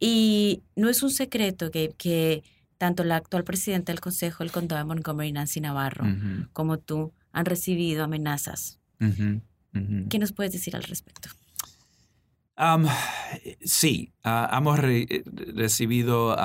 Y 0.00 0.62
no 0.74 0.88
es 0.88 1.04
un 1.04 1.10
secreto 1.10 1.70
que, 1.70 1.94
que 1.96 2.42
tanto 2.78 3.04
la 3.04 3.14
actual 3.14 3.44
presidenta 3.44 3.92
del 3.92 4.00
Consejo 4.00 4.42
del 4.42 4.50
Condado 4.50 4.80
de 4.80 4.86
Montgomery, 4.86 5.30
Nancy 5.30 5.60
Navarro, 5.60 6.04
como 6.52 6.78
tú, 6.78 7.12
han 7.30 7.44
recibido 7.44 8.02
amenazas. 8.02 8.80
¿Qué 8.98 10.18
nos 10.18 10.32
puedes 10.32 10.52
decir 10.52 10.74
al 10.74 10.82
respecto? 10.82 11.28
sí, 13.64 14.12
ah, 14.24 14.50
hemos 14.56 14.78
recibido 14.78 16.36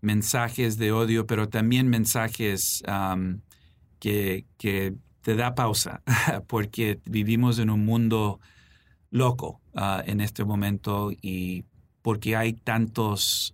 mensajes 0.00 0.78
de 0.78 0.92
odio, 0.92 1.26
pero 1.26 1.48
también 1.48 1.88
mensajes 1.88 2.82
que, 3.98 4.44
te 5.22 5.34
da 5.34 5.56
pausa, 5.56 6.02
porque 6.46 7.00
vivimos 7.04 7.58
en 7.58 7.70
un 7.70 7.84
mundo 7.84 8.38
loco 9.10 9.60
ah, 9.74 10.02
en 10.06 10.20
este 10.20 10.44
momento 10.44 11.10
y 11.20 11.64
porque 12.02 12.36
hay 12.36 12.52
tantos 12.52 13.52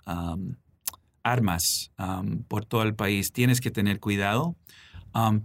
armas 1.23 1.91
por 2.49 2.67
todo 2.67 2.83
el 2.83 2.95
país. 2.95 3.33
Tienes 3.33 3.63
que 3.63 3.71
tener 3.71 3.99
cuidado, 3.99 4.57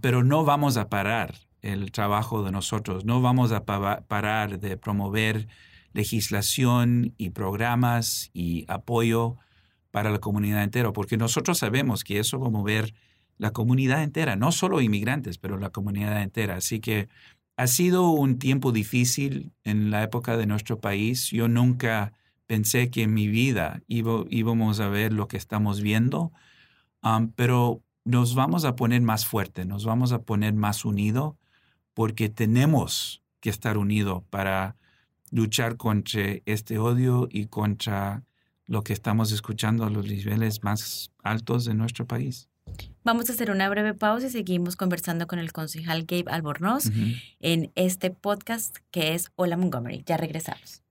pero 0.02 0.22
no 0.22 0.44
vamos 0.44 0.76
a 0.76 0.90
parar 0.90 1.34
el 1.62 1.90
trabajo 1.90 2.42
de 2.42 2.52
nosotros, 2.52 3.04
no 3.04 3.20
vamos 3.20 3.52
a 3.52 3.64
parar 3.64 4.60
de 4.60 4.76
promover 4.76 5.48
legislación 5.92 7.14
y 7.16 7.30
programas 7.30 8.30
y 8.32 8.64
apoyo 8.68 9.36
para 9.90 10.10
la 10.10 10.18
comunidad 10.18 10.62
entera, 10.62 10.92
porque 10.92 11.16
nosotros 11.16 11.58
sabemos 11.58 12.04
que 12.04 12.18
eso 12.18 12.38
va 12.38 12.48
a 12.48 12.50
mover 12.50 12.94
la 13.38 13.52
comunidad 13.52 14.02
entera, 14.02 14.36
no 14.36 14.52
solo 14.52 14.80
inmigrantes, 14.80 15.38
pero 15.38 15.58
la 15.58 15.70
comunidad 15.70 16.22
entera. 16.22 16.56
Así 16.56 16.80
que 16.80 17.08
ha 17.56 17.66
sido 17.66 18.10
un 18.10 18.38
tiempo 18.38 18.72
difícil 18.72 19.52
en 19.64 19.90
la 19.90 20.02
época 20.02 20.36
de 20.36 20.46
nuestro 20.46 20.80
país. 20.80 21.30
Yo 21.30 21.48
nunca 21.48 22.12
pensé 22.46 22.90
que 22.90 23.02
en 23.02 23.14
mi 23.14 23.28
vida 23.28 23.82
íbamos 23.88 24.80
a 24.80 24.88
ver 24.88 25.12
lo 25.12 25.28
que 25.28 25.36
estamos 25.36 25.80
viendo, 25.80 26.32
pero 27.36 27.82
nos 28.04 28.34
vamos 28.34 28.64
a 28.64 28.74
poner 28.74 29.02
más 29.02 29.26
fuerte, 29.26 29.64
nos 29.64 29.84
vamos 29.84 30.12
a 30.12 30.22
poner 30.22 30.54
más 30.54 30.84
unidos 30.84 31.34
porque 31.94 32.28
tenemos 32.28 33.22
que 33.40 33.50
estar 33.50 33.76
unidos 33.76 34.22
para 34.30 34.76
luchar 35.30 35.76
contra 35.76 36.22
este 36.46 36.78
odio 36.78 37.28
y 37.30 37.46
contra 37.46 38.24
lo 38.66 38.82
que 38.82 38.92
estamos 38.92 39.32
escuchando 39.32 39.84
a 39.84 39.90
los 39.90 40.06
niveles 40.06 40.62
más 40.62 41.12
altos 41.22 41.64
de 41.64 41.74
nuestro 41.74 42.06
país. 42.06 42.48
Vamos 43.04 43.30
a 43.30 43.32
hacer 43.32 43.50
una 43.50 43.68
breve 43.68 43.94
pausa 43.94 44.26
y 44.26 44.30
seguimos 44.30 44.76
conversando 44.76 45.26
con 45.26 45.38
el 45.38 45.52
concejal 45.52 46.04
Gabe 46.04 46.30
Albornoz 46.30 46.84
en 47.40 47.72
este 47.74 48.10
podcast 48.10 48.76
que 48.90 49.14
es 49.14 49.30
Hola 49.36 49.56
Montgomery. 49.56 50.02
Ya 50.06 50.16
regresamos. 50.16 50.82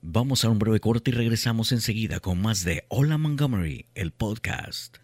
Vamos 0.00 0.44
a 0.44 0.50
un 0.50 0.58
breve 0.58 0.80
corte 0.80 1.10
y 1.10 1.14
regresamos 1.14 1.72
enseguida 1.72 2.20
con 2.20 2.40
más 2.40 2.62
de 2.62 2.84
Hola 2.88 3.18
Montgomery, 3.18 3.86
el 3.94 4.12
podcast. 4.12 5.03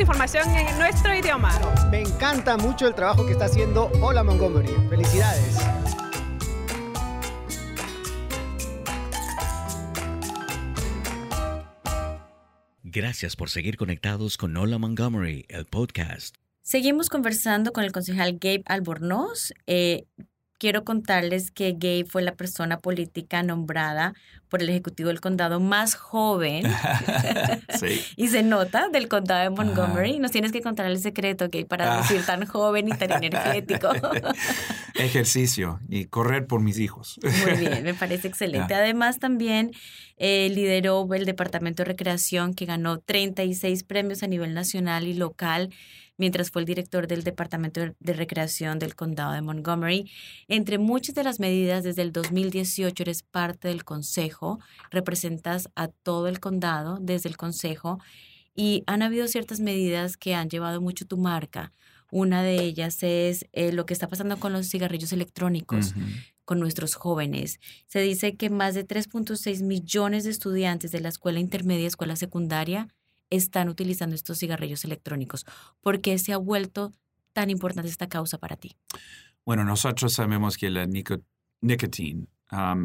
información 0.00 0.48
en 0.56 0.78
nuestro 0.78 1.14
idioma. 1.14 1.52
Me 1.90 2.00
encanta 2.00 2.56
mucho 2.56 2.86
el 2.86 2.94
trabajo 2.94 3.26
que 3.26 3.32
está 3.32 3.44
haciendo 3.44 3.90
Hola 4.00 4.24
Montgomery. 4.24 4.72
Felicidades. 4.88 5.58
Gracias 12.82 13.36
por 13.36 13.50
seguir 13.50 13.76
conectados 13.76 14.36
con 14.36 14.56
Hola 14.56 14.78
Montgomery, 14.78 15.46
el 15.48 15.66
podcast. 15.66 16.34
Seguimos 16.62 17.08
conversando 17.08 17.72
con 17.72 17.84
el 17.84 17.92
concejal 17.92 18.38
Gabe 18.40 18.62
Albornoz. 18.66 19.52
Eh, 19.66 20.06
quiero 20.60 20.84
contarles 20.84 21.50
que 21.50 21.72
Gabe 21.72 22.04
fue 22.04 22.20
la 22.20 22.34
persona 22.34 22.78
política 22.78 23.42
nombrada 23.42 24.12
por 24.50 24.62
el 24.62 24.68
Ejecutivo 24.68 25.08
del 25.08 25.20
Condado 25.20 25.58
más 25.58 25.94
joven. 25.94 26.64
sí. 27.80 28.04
y 28.16 28.28
se 28.28 28.42
nota 28.42 28.88
del 28.90 29.08
Condado 29.08 29.42
de 29.42 29.50
Montgomery. 29.50 30.18
Nos 30.18 30.30
tienes 30.30 30.52
que 30.52 30.60
contar 30.60 30.86
el 30.86 30.98
secreto, 30.98 31.46
Gabe, 31.50 31.64
para 31.64 31.94
ah. 31.94 32.02
decir 32.02 32.24
tan 32.26 32.44
joven 32.44 32.88
y 32.88 32.92
tan 32.92 33.10
energético. 33.10 33.88
Ejercicio 34.94 35.80
y 35.88 36.04
correr 36.04 36.46
por 36.46 36.60
mis 36.60 36.78
hijos. 36.78 37.18
Muy 37.22 37.56
bien, 37.58 37.82
me 37.82 37.94
parece 37.94 38.28
excelente. 38.28 38.74
Además, 38.74 39.18
también 39.18 39.70
eh, 40.18 40.50
lideró 40.54 41.08
el 41.14 41.24
Departamento 41.24 41.82
de 41.82 41.88
Recreación 41.88 42.52
que 42.52 42.66
ganó 42.66 42.98
36 42.98 43.82
premios 43.84 44.22
a 44.22 44.26
nivel 44.26 44.52
nacional 44.52 45.06
y 45.06 45.14
local 45.14 45.70
mientras 46.20 46.50
fue 46.50 46.60
el 46.60 46.66
director 46.66 47.08
del 47.08 47.24
Departamento 47.24 47.80
de 47.98 48.12
Recreación 48.12 48.78
del 48.78 48.94
Condado 48.94 49.32
de 49.32 49.40
Montgomery. 49.40 50.08
Entre 50.48 50.76
muchas 50.76 51.14
de 51.14 51.24
las 51.24 51.40
medidas, 51.40 51.82
desde 51.82 52.02
el 52.02 52.12
2018 52.12 53.02
eres 53.02 53.22
parte 53.22 53.68
del 53.68 53.84
Consejo, 53.84 54.60
representas 54.90 55.70
a 55.74 55.88
todo 55.88 56.28
el 56.28 56.38
condado 56.38 56.98
desde 57.00 57.30
el 57.30 57.38
Consejo 57.38 57.98
y 58.54 58.84
han 58.86 59.00
habido 59.00 59.26
ciertas 59.28 59.60
medidas 59.60 60.18
que 60.18 60.34
han 60.34 60.50
llevado 60.50 60.82
mucho 60.82 61.06
tu 61.06 61.16
marca. 61.16 61.72
Una 62.12 62.42
de 62.42 62.62
ellas 62.62 63.02
es 63.02 63.46
eh, 63.52 63.72
lo 63.72 63.86
que 63.86 63.94
está 63.94 64.06
pasando 64.06 64.38
con 64.38 64.52
los 64.52 64.68
cigarrillos 64.68 65.12
electrónicos. 65.12 65.94
con 66.44 66.58
nuestros 66.58 66.96
jóvenes. 66.96 67.60
Se 67.86 68.00
dice 68.00 68.34
que 68.34 68.50
más 68.50 68.74
de 68.74 68.84
3.6 68.84 69.62
millones 69.62 70.24
de 70.24 70.30
estudiantes 70.30 70.90
de 70.90 70.98
la 70.98 71.08
escuela 71.08 71.38
intermedia 71.38 71.84
y 71.84 71.86
escuela 71.86 72.16
secundaria 72.16 72.88
están 73.30 73.68
utilizando 73.68 74.14
estos 74.14 74.38
cigarrillos 74.38 74.84
electrónicos? 74.84 75.46
¿Por 75.80 76.00
qué 76.00 76.18
se 76.18 76.32
ha 76.32 76.36
vuelto 76.36 76.92
tan 77.32 77.50
importante 77.50 77.88
esta 77.88 78.08
causa 78.08 78.38
para 78.38 78.56
ti? 78.56 78.76
Bueno, 79.44 79.64
nosotros 79.64 80.12
sabemos 80.12 80.56
que 80.56 80.70
la 80.70 80.86
nicotina 80.86 82.26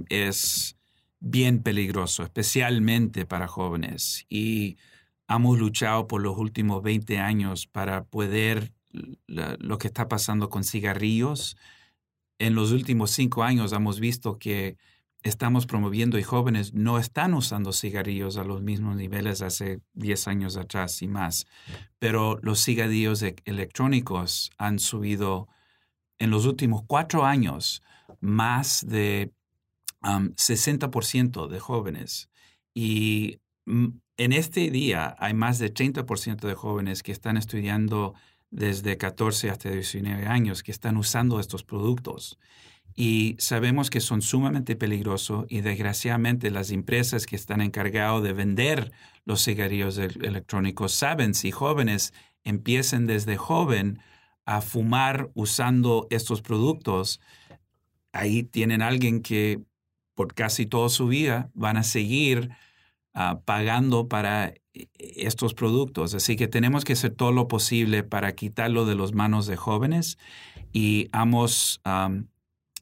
es 0.10 0.78
bien 1.20 1.64
peligroso, 1.64 2.24
especialmente 2.24 3.26
para 3.26 3.48
jóvenes. 3.48 4.26
Y 4.30 4.78
hemos 5.28 5.58
luchado 5.58 6.08
por 6.08 6.22
los 6.22 6.38
últimos 6.38 6.82
20 6.84 7.18
años 7.20 7.68
para 7.68 8.06
poder 8.06 8.72
lo 9.28 9.78
que 9.78 9.88
está 9.88 10.08
pasando 10.08 10.50
con 10.50 10.64
cigarrillos. 10.64 11.58
En 12.38 12.56
los 12.56 12.72
últimos 12.72 13.12
cinco 13.12 13.44
años 13.44 13.74
hemos 13.74 14.00
visto 14.00 14.38
que 14.38 14.78
estamos 15.26 15.66
promoviendo 15.66 16.20
y 16.20 16.24
jóvenes 16.24 16.76
no 16.76 17.00
están 17.00 17.34
usando 17.34 17.74
cigarrillos 17.74 18.38
a 18.38 18.44
los 18.44 18.62
mismos 18.62 18.96
niveles 18.96 19.42
hace 19.42 19.82
10 19.94 20.28
años 20.28 20.56
atrás 20.56 21.02
y 21.02 21.08
más. 21.08 21.48
Pero 21.98 22.38
los 22.44 22.64
cigarrillos 22.64 23.24
e-, 23.24 23.36
electrónicos 23.44 24.52
han 24.60 24.78
subido 24.78 25.48
en 26.20 26.30
los 26.30 26.46
últimos 26.46 26.84
cuatro 26.86 27.26
años 27.26 27.82
más 28.20 28.86
de 28.88 29.34
60% 30.04 31.48
de 31.48 31.60
jóvenes. 31.60 32.30
Y 32.76 33.40
mm, 33.66 33.88
en 34.18 34.32
este 34.32 34.70
día 34.70 35.16
hay 35.18 35.34
más 35.34 35.58
de 35.58 35.74
30% 35.74 36.48
de 36.48 36.54
jóvenes 36.54 37.02
que 37.02 37.12
están 37.12 37.36
estudiando 37.36 38.14
desde 38.52 38.98
14 38.98 39.50
hasta 39.50 39.72
19 39.72 40.28
años 40.28 40.62
que 40.62 40.72
están 40.72 40.98
usando 40.98 41.40
estos 41.40 41.64
productos. 41.64 42.38
Y 42.96 43.36
sabemos 43.40 43.90
que 43.90 44.00
son 44.00 44.22
sumamente 44.22 44.78
peligrosos 44.78 45.46
y 45.50 45.62
desgraciadamente 45.62 46.50
las 46.50 46.72
empresas 46.72 47.26
que 47.26 47.36
están 47.36 47.60
encargadas 47.60 48.24
de 48.24 48.32
vender 48.32 48.94
los 49.26 49.44
cigarrillos 49.44 49.98
electrónicos 49.98 50.94
saben 50.94 51.34
si 51.34 51.52
jóvenes 51.52 52.14
empiecen 52.46 53.06
desde 53.06 53.36
joven 53.36 54.00
a 54.46 54.62
fumar 54.62 55.30
usando 55.34 56.08
estos 56.10 56.42
productos, 56.42 57.20
ahí 58.14 58.44
tienen 58.44 58.82
alguien 58.82 59.22
que 59.22 59.60
por 60.14 60.34
casi 60.34 60.66
toda 60.66 60.90
su 60.90 61.08
vida 61.08 61.50
van 61.54 61.78
a 61.78 61.84
seguir 61.84 62.52
ah, 63.14 63.42
pagando 63.44 64.08
para 64.08 64.54
e, 64.74 64.88
estos 65.00 65.54
productos. 65.54 66.14
Así 66.14 66.36
que 66.36 66.48
tenemos 66.48 66.86
que 66.86 66.94
hacer 66.94 67.12
todo 67.12 67.32
lo 67.32 67.48
posible 67.48 68.04
para 68.04 68.34
quitarlo 68.36 68.86
de 68.86 68.96
las 68.96 69.14
manos 69.14 69.48
de 69.48 69.58
jóvenes 69.58 70.18
y 70.72 71.10
hemos 71.12 71.82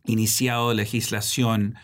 iniciado 0.05 0.73
legislación 0.73 1.75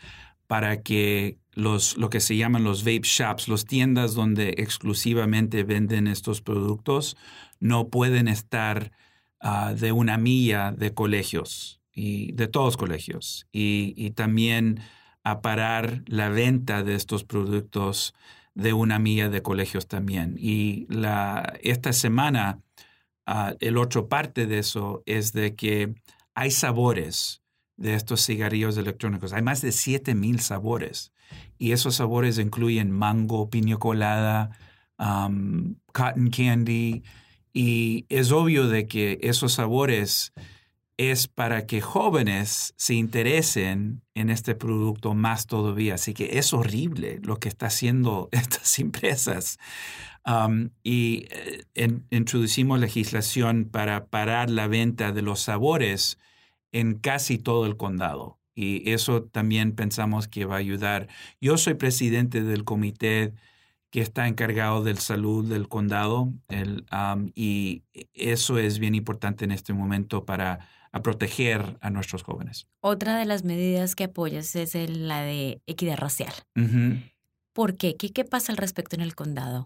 para 0.47 0.81
que 0.81 1.37
los, 1.53 1.97
lo 1.97 2.09
que 2.09 2.19
se 2.19 2.37
llaman 2.37 2.63
los 2.63 2.83
vape 2.83 3.01
shops, 3.03 3.47
las 3.47 3.65
tiendas 3.65 4.15
donde 4.15 4.55
exclusivamente 4.57 5.63
venden 5.63 6.07
estos 6.07 6.41
productos, 6.41 7.17
no 7.59 7.89
pueden 7.89 8.27
estar 8.27 8.91
ah, 9.39 9.73
de 9.73 9.91
una 9.91 10.17
milla 10.17 10.71
de 10.71 10.93
colegios 10.93 11.79
y 11.93 12.31
de 12.31 12.47
todos 12.47 12.77
colegios. 12.77 13.47
Y, 13.51 14.11
también 14.11 14.79
a 15.23 15.41
parar 15.41 16.03
la 16.07 16.29
venta 16.29 16.83
de 16.83 16.95
estos 16.95 17.23
productos 17.23 18.15
de 18.55 18.73
una 18.73 18.99
milla 18.99 19.29
de 19.29 19.41
colegios 19.41 19.87
también. 19.87 20.35
Y 20.39 20.87
la, 20.89 21.53
esta 21.61 21.93
semana, 21.93 22.61
uh, 23.27 23.55
el 23.59 23.77
otro 23.77 24.07
parte 24.07 24.47
de 24.47 24.59
eso 24.59 25.03
es 25.05 25.33
de 25.33 25.55
que 25.55 25.93
hay 26.33 26.51
sabores 26.51 27.43
de 27.79 27.95
estos 27.95 28.25
cigarrillos 28.25 28.77
electrónicos. 28.77 29.33
Hay 29.33 29.41
más 29.41 29.61
de 29.61 29.71
7000 29.71 30.41
sabores 30.41 31.13
y 31.57 31.71
esos 31.71 31.95
sabores 31.95 32.37
incluyen 32.37 32.91
mango, 32.91 33.49
piña 33.49 33.77
colada, 33.77 34.51
cotton 34.97 36.29
candy 36.29 37.03
y 37.53 38.05
es 38.09 38.31
obvio 38.31 38.67
de 38.67 38.85
que 38.85 39.17
esos 39.21 39.53
sabores 39.53 40.33
es 40.97 41.29
para 41.29 41.65
que 41.65 41.79
jóvenes 41.79 42.73
se 42.75 42.93
interesen 42.95 44.01
en 44.13 44.29
este 44.29 44.53
producto 44.55 45.13
más 45.13 45.47
todavía. 45.47 45.95
Así 45.95 46.13
que 46.13 46.37
es 46.37 46.53
horrible 46.53 47.19
lo 47.23 47.39
que 47.39 47.47
está 47.47 47.67
haciendo 47.67 48.27
estas 48.33 48.77
empresas. 48.79 49.57
y 50.83 51.27
eh, 51.75 51.99
introducimos 52.11 52.79
legislación 52.81 53.69
para 53.71 54.07
parar 54.07 54.49
la 54.49 54.67
venta 54.67 55.13
de 55.13 55.21
los 55.21 55.39
sabores 55.39 56.17
en 56.71 56.95
casi 56.95 57.37
todo 57.37 57.65
el 57.65 57.77
condado. 57.77 58.39
Y 58.55 58.91
eso 58.91 59.23
también 59.23 59.73
pensamos 59.73 60.27
que 60.27 60.45
va 60.45 60.55
a 60.55 60.59
ayudar. 60.59 61.07
Yo 61.39 61.57
soy 61.57 61.75
presidente 61.75 62.43
del 62.43 62.65
comité 62.65 63.33
que 63.89 64.01
está 64.01 64.27
encargado 64.27 64.83
del 64.83 64.99
salud 64.99 65.49
del 65.49 65.67
condado 65.67 66.31
y 67.33 67.83
eso 68.13 68.59
es 68.59 68.79
bien 68.79 68.95
importante 68.95 69.45
en 69.45 69.51
este 69.51 69.73
momento 69.73 70.25
para 70.25 70.67
proteger 71.01 71.77
a 71.81 71.89
nuestros 71.89 72.23
jóvenes. 72.23 72.67
Otra 72.81 73.17
de 73.17 73.25
las 73.25 73.43
medidas 73.43 73.95
que 73.95 74.03
apoyas 74.03 74.55
es 74.55 74.75
la 74.75 75.21
de 75.21 75.61
equidad 75.65 75.97
racial. 75.97 76.33
¿Por 77.53 77.77
qué? 77.77 77.95
qué? 77.95 78.11
¿Qué 78.11 78.25
pasa 78.25 78.51
al 78.51 78.57
respecto 78.57 78.95
en 78.95 79.01
el 79.01 79.15
condado? 79.15 79.65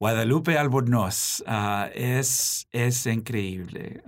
Guadalupe 0.01 0.59
Albornoz 0.59 1.45
ah, 1.47 1.89
es, 1.95 2.67
es 2.73 3.07
increíble. 3.07 4.03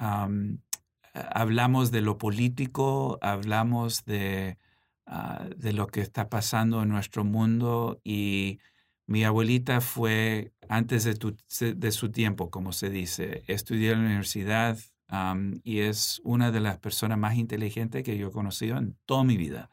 hablamos 1.15 1.93
de 1.93 2.01
lo 2.01 2.19
político, 2.19 3.21
hablamos 3.23 4.05
de, 4.05 4.59
ah, 5.07 5.47
de 5.57 5.73
lo 5.73 5.87
que 5.87 6.01
está 6.01 6.29
pasando 6.29 6.83
en 6.83 6.89
nuestro 6.89 7.23
mundo 7.23 8.01
y 8.03 8.59
mi 9.07 9.23
abuelita 9.23 9.81
fue 9.81 10.51
antes 10.69 11.05
de, 11.05 11.75
de 11.77 11.93
su 11.93 12.11
tiempo, 12.11 12.51
como 12.51 12.73
se 12.73 12.91
dice. 12.91 13.45
Estudié 13.47 13.93
en 13.93 14.01
la 14.01 14.07
universidad, 14.07 14.77
y 15.63 15.81
es 15.81 16.21
una 16.25 16.51
de 16.51 16.61
las 16.61 16.79
personas 16.79 17.19
más 17.19 17.37
inteligentes 17.37 18.03
que 18.03 18.19
yo 18.19 18.29
he 18.29 18.33
conocido 18.33 18.77
en 18.79 18.97
toda 19.07 19.25
mi 19.25 19.37
vida. 19.37 19.71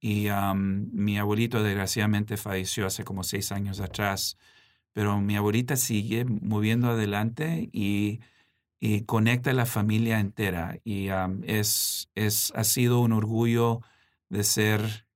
Y 0.00 0.28
mi 0.62 1.18
abuelito 1.18 1.62
desgraciadamente 1.62 2.36
falleció 2.36 2.86
hace 2.86 3.04
como 3.04 3.24
seis 3.24 3.52
años 3.52 3.80
atrás, 3.80 4.36
pero 4.92 5.20
mi 5.20 5.36
abuelita 5.36 5.76
sigue 5.76 6.24
moviendo 6.24 6.90
adelante 6.90 7.68
y, 7.72 8.20
y 8.78 9.02
conecta 9.02 9.50
a 9.50 9.54
la 9.54 9.66
familia 9.66 10.20
entera. 10.20 10.78
Y 10.84 11.08
es, 11.44 12.08
es, 12.14 12.52
ha 12.54 12.64
sido 12.64 13.00
un 13.00 13.12
orgullo 13.12 13.80
de 14.28 14.44
ser 14.44 15.06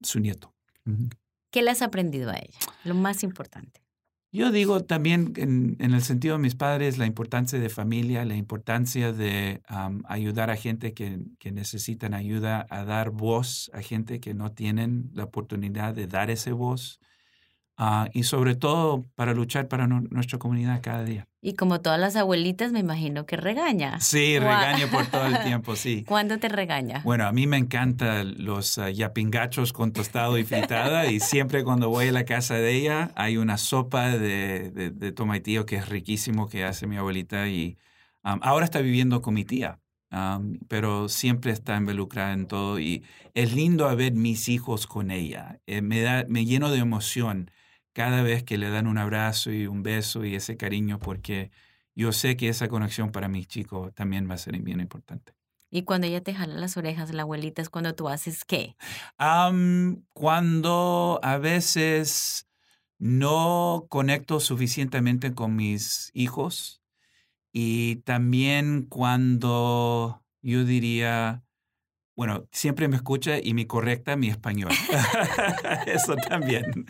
su 0.00 0.20
nieto. 0.20 0.54
¿Qué 1.50 1.62
le 1.62 1.70
has 1.70 1.82
aprendido 1.82 2.30
a 2.30 2.34
ella? 2.34 2.58
Lo 2.84 2.94
más 2.94 3.22
importante. 3.22 3.83
Yo 4.34 4.50
digo 4.50 4.82
también 4.82 5.32
en, 5.36 5.76
el 5.78 6.02
sentido 6.02 6.34
de 6.34 6.42
mis 6.42 6.56
padres 6.56 6.98
la 6.98 7.06
importancia 7.06 7.60
de 7.60 7.68
familia, 7.68 8.24
la 8.24 8.34
importancia 8.34 9.12
de 9.12 9.62
ayudar 10.08 10.50
a 10.50 10.56
gente 10.56 10.92
que, 10.92 11.20
que, 11.38 11.52
necesitan 11.52 12.14
ayuda, 12.14 12.66
a 12.68 12.84
dar 12.84 13.10
voz 13.10 13.70
a 13.72 13.80
gente 13.80 14.18
que 14.18 14.34
no 14.34 14.50
tienen 14.50 15.08
la 15.14 15.22
oportunidad 15.22 15.94
de 15.94 16.08
dar 16.08 16.30
ese 16.30 16.50
voz. 16.50 16.98
Ah, 17.76 18.08
y 18.12 18.22
sobre 18.22 18.54
todo 18.54 19.04
para 19.16 19.34
luchar 19.34 19.66
para 19.66 19.86
nuestra 19.86 20.38
comunidad 20.38 20.80
cada 20.80 21.02
día. 21.02 21.26
Y 21.40 21.54
como 21.54 21.80
todas 21.80 21.98
las 21.98 22.14
abuelitas, 22.14 22.70
me 22.70 22.78
imagino 22.78 23.26
que 23.26 23.36
regaña. 23.36 23.98
Sí, 24.00 24.38
regaña 24.38 24.88
por 24.90 25.06
todo 25.06 25.26
el 25.26 25.42
tiempo, 25.42 25.74
sí. 25.76 26.04
¿Cuándo 26.06 26.38
te 26.38 26.48
regaña? 26.48 27.02
Bueno, 27.04 27.26
a 27.26 27.32
mí 27.32 27.46
me 27.46 27.56
encantan 27.56 28.44
los 28.44 28.78
uh, 28.78 28.88
yapingachos 28.88 29.72
con 29.72 29.92
tostado 29.92 30.38
y 30.38 30.44
fritada 30.44 31.10
y 31.10 31.18
siempre 31.18 31.64
cuando 31.64 31.88
voy 31.88 32.08
a 32.08 32.12
la 32.12 32.24
casa 32.24 32.54
de 32.54 32.72
ella 32.72 33.10
hay 33.16 33.36
una 33.36 33.58
sopa 33.58 34.10
de, 34.10 34.70
de, 34.70 34.90
de 34.90 35.12
tomatillo 35.12 35.66
que 35.66 35.76
es 35.76 35.88
riquísimo 35.88 36.48
que 36.48 36.64
hace 36.64 36.86
mi 36.86 36.96
abuelita 36.96 37.48
y 37.48 37.76
Um, 38.24 38.40
ahora 38.42 38.64
está 38.64 38.80
viviendo 38.80 39.20
con 39.20 39.34
mi 39.34 39.44
tía, 39.44 39.80
um, 40.10 40.58
pero 40.66 41.10
siempre 41.10 41.52
está 41.52 41.76
involucrada 41.76 42.32
en 42.32 42.46
todo 42.46 42.80
y 42.80 43.04
es 43.34 43.52
lindo 43.54 43.94
ver 43.94 44.14
mis 44.14 44.48
hijos 44.48 44.86
con 44.86 45.10
ella. 45.10 45.60
Eh, 45.66 45.82
me, 45.82 46.00
da, 46.00 46.24
me 46.28 46.46
lleno 46.46 46.70
de 46.70 46.78
emoción 46.78 47.50
cada 47.94 48.22
vez 48.22 48.42
que 48.42 48.58
le 48.58 48.68
dan 48.68 48.86
un 48.86 48.98
abrazo 48.98 49.50
y 49.50 49.66
un 49.66 49.82
beso 49.82 50.24
y 50.24 50.34
ese 50.34 50.58
cariño 50.58 50.98
porque 50.98 51.50
yo 51.94 52.12
sé 52.12 52.36
que 52.36 52.48
esa 52.48 52.68
conexión 52.68 53.12
para 53.12 53.28
mis 53.28 53.46
chicos 53.46 53.94
también 53.94 54.28
va 54.28 54.34
a 54.34 54.38
ser 54.38 54.60
bien 54.60 54.80
importante. 54.80 55.32
Y 55.70 55.82
cuando 55.82 56.06
ella 56.06 56.22
te 56.22 56.34
jala 56.34 56.54
las 56.54 56.76
orejas, 56.76 57.12
la 57.12 57.22
abuelita, 57.22 57.62
es 57.62 57.68
cuando 57.70 57.94
tú 57.94 58.08
haces 58.08 58.44
qué? 58.44 58.76
cuando 60.12 61.20
a 61.22 61.38
veces 61.38 62.48
no 62.98 63.86
conecto 63.88 64.38
suficientemente 64.40 65.34
con 65.34 65.56
mis 65.56 66.10
hijos 66.14 66.82
y 67.52 67.96
también 68.04 68.86
cuando 68.88 70.24
yo 70.42 70.64
diría, 70.64 71.44
bueno, 72.16 72.46
siempre 72.52 72.88
me 72.88 72.96
escucha 72.96 73.38
y 73.42 73.54
me 73.54 73.66
correcta 73.66 74.16
mi 74.16 74.28
español. 74.28 74.70
Eso 75.86 76.16
también. 76.16 76.86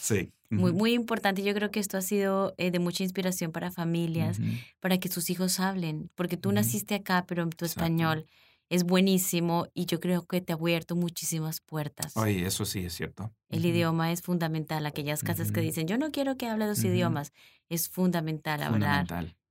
Sí. 0.00 0.32
Muy, 0.50 0.72
muy 0.72 0.92
importante. 0.92 1.42
Yo 1.42 1.54
creo 1.54 1.70
que 1.70 1.80
esto 1.80 1.98
ha 1.98 2.02
sido 2.02 2.54
eh, 2.56 2.70
de 2.70 2.78
mucha 2.78 3.02
inspiración 3.02 3.50
para 3.52 3.70
familias, 3.70 4.38
para 4.80 4.98
que 4.98 5.08
sus 5.08 5.28
hijos 5.30 5.58
hablen, 5.58 6.10
porque 6.14 6.36
tú 6.36 6.52
naciste 6.52 6.94
acá, 6.94 7.24
pero 7.26 7.48
tu 7.48 7.64
español 7.64 8.26
es 8.68 8.84
buenísimo 8.84 9.66
y 9.74 9.86
yo 9.86 9.98
creo 9.98 10.26
que 10.26 10.40
te 10.40 10.52
ha 10.52 10.56
abierto 10.56 10.94
muchísimas 10.94 11.60
puertas. 11.60 12.16
Oye, 12.16 12.46
eso 12.46 12.64
sí 12.64 12.80
es 12.84 12.94
cierto. 12.94 13.32
El 13.48 13.64
idioma 13.64 14.12
es 14.12 14.22
fundamental. 14.22 14.86
Aquellas 14.86 15.22
casas 15.22 15.50
que 15.50 15.60
dicen, 15.60 15.88
yo 15.88 15.98
no 15.98 16.10
quiero 16.10 16.36
que 16.36 16.46
hable 16.46 16.66
dos 16.66 16.84
idiomas, 16.84 17.32
es 17.68 17.88
fundamental, 17.88 18.62
hablar 18.62 19.06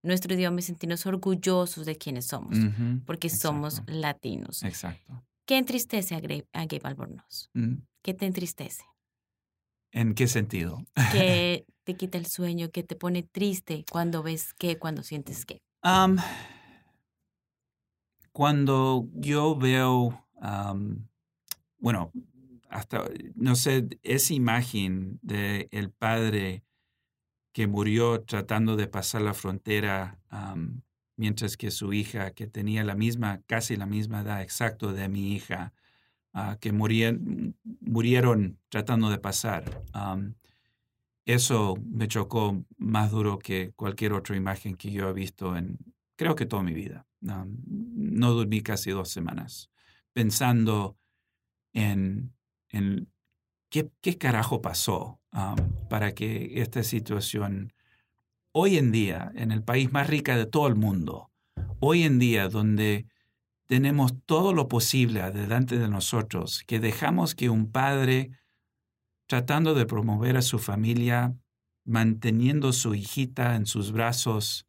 nuestro 0.06 0.34
idioma 0.34 0.60
y 0.60 0.64
sentirnos 0.64 1.06
orgullosos 1.06 1.86
de 1.86 1.98
quienes 1.98 2.26
somos, 2.26 2.58
porque 3.06 3.30
somos 3.30 3.82
latinos. 3.88 4.64
Exacto. 4.64 5.24
¿Qué 5.46 5.58
entristece 5.58 6.16
a 6.16 6.20
Gabe, 6.20 6.48
a 6.54 6.88
Albornoz? 6.88 7.50
Mm. 7.54 7.76
¿Qué 8.02 8.14
te 8.14 8.26
entristece? 8.26 8.84
¿En 9.92 10.14
qué 10.14 10.28
sentido? 10.28 10.84
Que 11.12 11.66
te 11.84 11.96
quita 11.96 12.18
el 12.18 12.26
sueño, 12.26 12.70
que 12.72 12.84
te 12.84 12.96
pone 12.96 13.24
triste 13.24 13.86
cuando 13.90 14.24
ves 14.24 14.54
qué, 14.54 14.78
cuando 14.78 15.04
sientes 15.04 15.46
qué. 15.46 15.62
cuando 18.32 19.08
yo 19.14 19.56
veo, 19.56 20.28
bueno, 21.78 22.12
hasta, 22.70 23.06
no 23.36 23.56
sé, 23.56 23.88
esa 24.04 24.34
imagen 24.34 25.20
de 25.22 25.70
el 25.72 25.92
padre 25.92 26.64
que 27.56 27.68
murió 27.68 28.20
tratando 28.22 28.76
de 28.76 28.90
pasar 28.90 29.22
la 29.22 29.34
frontera, 29.34 30.20
mientras 31.16 31.56
que 31.56 31.72
su 31.72 31.94
hija, 31.94 32.32
que 32.32 32.48
tenía 32.48 32.84
la 32.84 32.96
misma, 32.96 33.42
casi 33.48 33.78
la 33.78 33.86
misma 33.86 34.20
edad 34.22 34.42
exacto 34.42 34.92
de 34.92 35.08
mi 35.08 35.34
hija, 35.34 35.74
Ah, 36.38 36.58
que 36.60 36.74
murieron, 36.74 38.60
tratando 38.68 39.10
de 39.10 39.20
pasar. 39.20 39.64
eso 41.26 41.76
me 41.82 42.10
chocó 42.10 42.66
más 42.78 43.10
duro 43.12 43.40
que 43.40 43.72
cualquier 43.72 44.12
otra 44.12 44.36
imagen 44.36 44.76
que 44.76 44.92
yo 44.92 45.08
he 45.08 45.14
visto 45.14 45.56
en, 45.56 45.78
creo 46.18 46.36
que 46.36 46.46
toda 46.46 46.62
mi 46.62 46.74
vida. 46.74 47.08
no 47.22 48.34
dormí 48.34 48.62
casi 48.62 48.92
dos 48.92 49.10
semanas 49.10 49.72
pensando 50.12 50.98
en, 51.72 52.34
en 52.68 53.08
qué, 54.02 54.18
carajo 54.18 54.62
pasó 54.62 55.20
para 55.90 56.14
que 56.14 56.62
esta 56.62 56.84
situación, 56.84 57.74
hoy 58.52 58.78
en 58.78 58.92
día, 58.92 59.32
en 59.36 59.52
el 59.52 59.64
país 59.64 59.92
más 59.92 60.08
rico 60.08 60.32
de 60.32 60.46
todo 60.46 60.68
el 60.68 60.76
mundo, 60.76 61.32
hoy 61.80 62.04
en 62.04 62.20
día 62.20 62.48
donde 62.48 63.06
tenemos 63.66 64.14
todo 64.26 64.54
lo 64.54 64.68
posible 64.68 65.22
adelante 65.22 65.78
de 65.78 65.90
nosotros, 65.90 66.64
que 66.66 66.80
dejamos 66.80 67.36
que 67.36 67.50
un 67.50 67.72
padre, 67.72 68.32
tratando 69.28 69.74
de 69.74 69.86
promover 69.86 70.38
a 70.38 70.42
su 70.42 70.60
familia, 70.60 71.36
manteniendo 71.84 72.72
su 72.72 72.96
hijita 72.96 73.56
en 73.56 73.66
sus 73.66 73.92
brazos, 73.92 74.68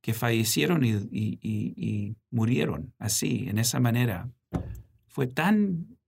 que 0.00 0.14
fallecieron 0.14 0.84
y, 0.84 2.16
murieron 2.30 2.94
así, 2.98 3.46
en 3.48 3.58
esa 3.58 3.80
manera, 3.80 4.30
fue 5.08 5.26
tan... 5.26 5.98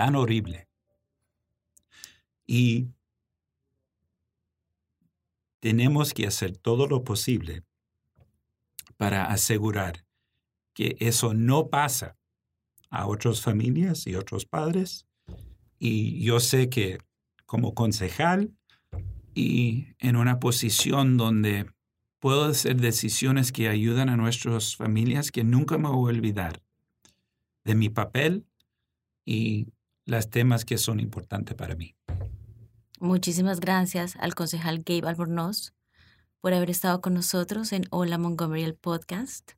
tan 0.00 0.14
horrible. 0.14 0.66
Y 2.46 2.88
tenemos 5.58 6.14
que 6.14 6.26
hacer 6.26 6.56
todo 6.56 6.86
lo 6.86 7.04
posible 7.04 7.64
para 8.96 9.26
asegurar 9.26 10.06
que 10.72 10.96
eso 11.00 11.34
no 11.34 11.68
pasa 11.68 12.16
a 12.88 13.06
otras 13.08 13.42
familias 13.42 14.06
y 14.06 14.14
otros 14.14 14.46
padres. 14.46 15.06
Y 15.78 16.24
yo 16.24 16.40
sé 16.40 16.70
que 16.70 16.96
como 17.44 17.74
concejal 17.74 18.56
y 19.34 19.88
en 19.98 20.16
una 20.16 20.40
posición 20.40 21.18
donde 21.18 21.70
puedo 22.20 22.44
hacer 22.44 22.80
decisiones 22.80 23.52
que 23.52 23.68
ayudan 23.68 24.08
a 24.08 24.16
nuestras 24.16 24.76
familias, 24.76 25.30
que 25.30 25.44
nunca 25.44 25.76
me 25.76 25.90
voy 25.90 26.10
a 26.10 26.16
olvidar 26.16 26.62
de 27.64 27.74
mi 27.74 27.90
papel 27.90 28.46
y 29.26 29.66
los 30.10 30.28
temas 30.28 30.64
que 30.64 30.76
son 30.76 30.98
importantes 30.98 31.54
para 31.54 31.76
mí. 31.76 31.94
Muchísimas 32.98 33.60
gracias 33.60 34.16
al 34.16 34.34
concejal 34.34 34.82
Gabe 34.84 35.08
Albornoz 35.08 35.72
por 36.40 36.52
haber 36.52 36.68
estado 36.68 37.00
con 37.00 37.14
nosotros 37.14 37.72
en 37.72 37.84
Hola 37.90 38.18
Montgomery 38.18 38.64
el 38.64 38.74
podcast. 38.74 39.52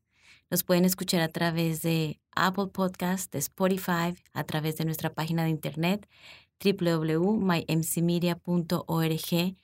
Nos 0.50 0.62
pueden 0.62 0.84
escuchar 0.84 1.22
a 1.22 1.28
través 1.28 1.80
de 1.80 2.20
Apple 2.36 2.66
Podcast, 2.66 3.32
de 3.32 3.38
Spotify, 3.38 4.14
a 4.34 4.44
través 4.44 4.76
de 4.76 4.84
nuestra 4.84 5.14
página 5.14 5.44
de 5.44 5.50
internet 5.50 6.06
www.mymcmedia.org. 6.62 9.56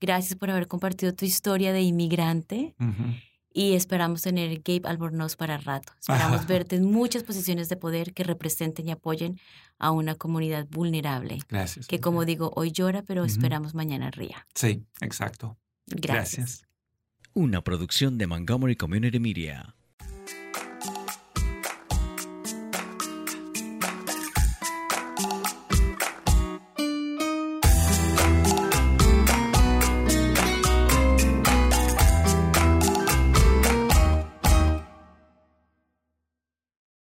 Gracias 0.00 0.38
por 0.38 0.50
haber 0.50 0.68
compartido 0.68 1.12
tu 1.12 1.24
historia 1.24 1.72
de 1.72 1.82
inmigrante 1.82 2.76
y 3.56 3.72
esperamos 3.72 4.20
tener 4.20 4.60
Gabe 4.62 4.82
Albornoz 4.84 5.34
para 5.34 5.56
rato. 5.56 5.90
Esperamos 5.98 6.46
verte 6.46 6.76
en 6.76 6.84
muchas 6.84 7.22
posiciones 7.22 7.70
de 7.70 7.76
poder 7.76 8.12
que 8.12 8.22
representen 8.22 8.86
y 8.86 8.90
apoyen 8.90 9.40
a 9.78 9.92
una 9.92 10.14
comunidad 10.14 10.66
vulnerable. 10.68 11.38
Gracias. 11.48 11.86
Que 11.86 11.98
como 11.98 12.26
digo, 12.26 12.52
hoy 12.54 12.70
llora, 12.70 13.02
pero 13.02 13.24
esperamos 13.24 13.74
mañana 13.74 14.10
ría. 14.10 14.46
Sí, 14.54 14.84
exacto. 15.00 15.56
Gracias. 15.86 16.66
Una 17.32 17.62
producción 17.64 18.18
de 18.18 18.26
Montgomery 18.26 18.76
Community 18.76 19.20
Media. 19.20 19.74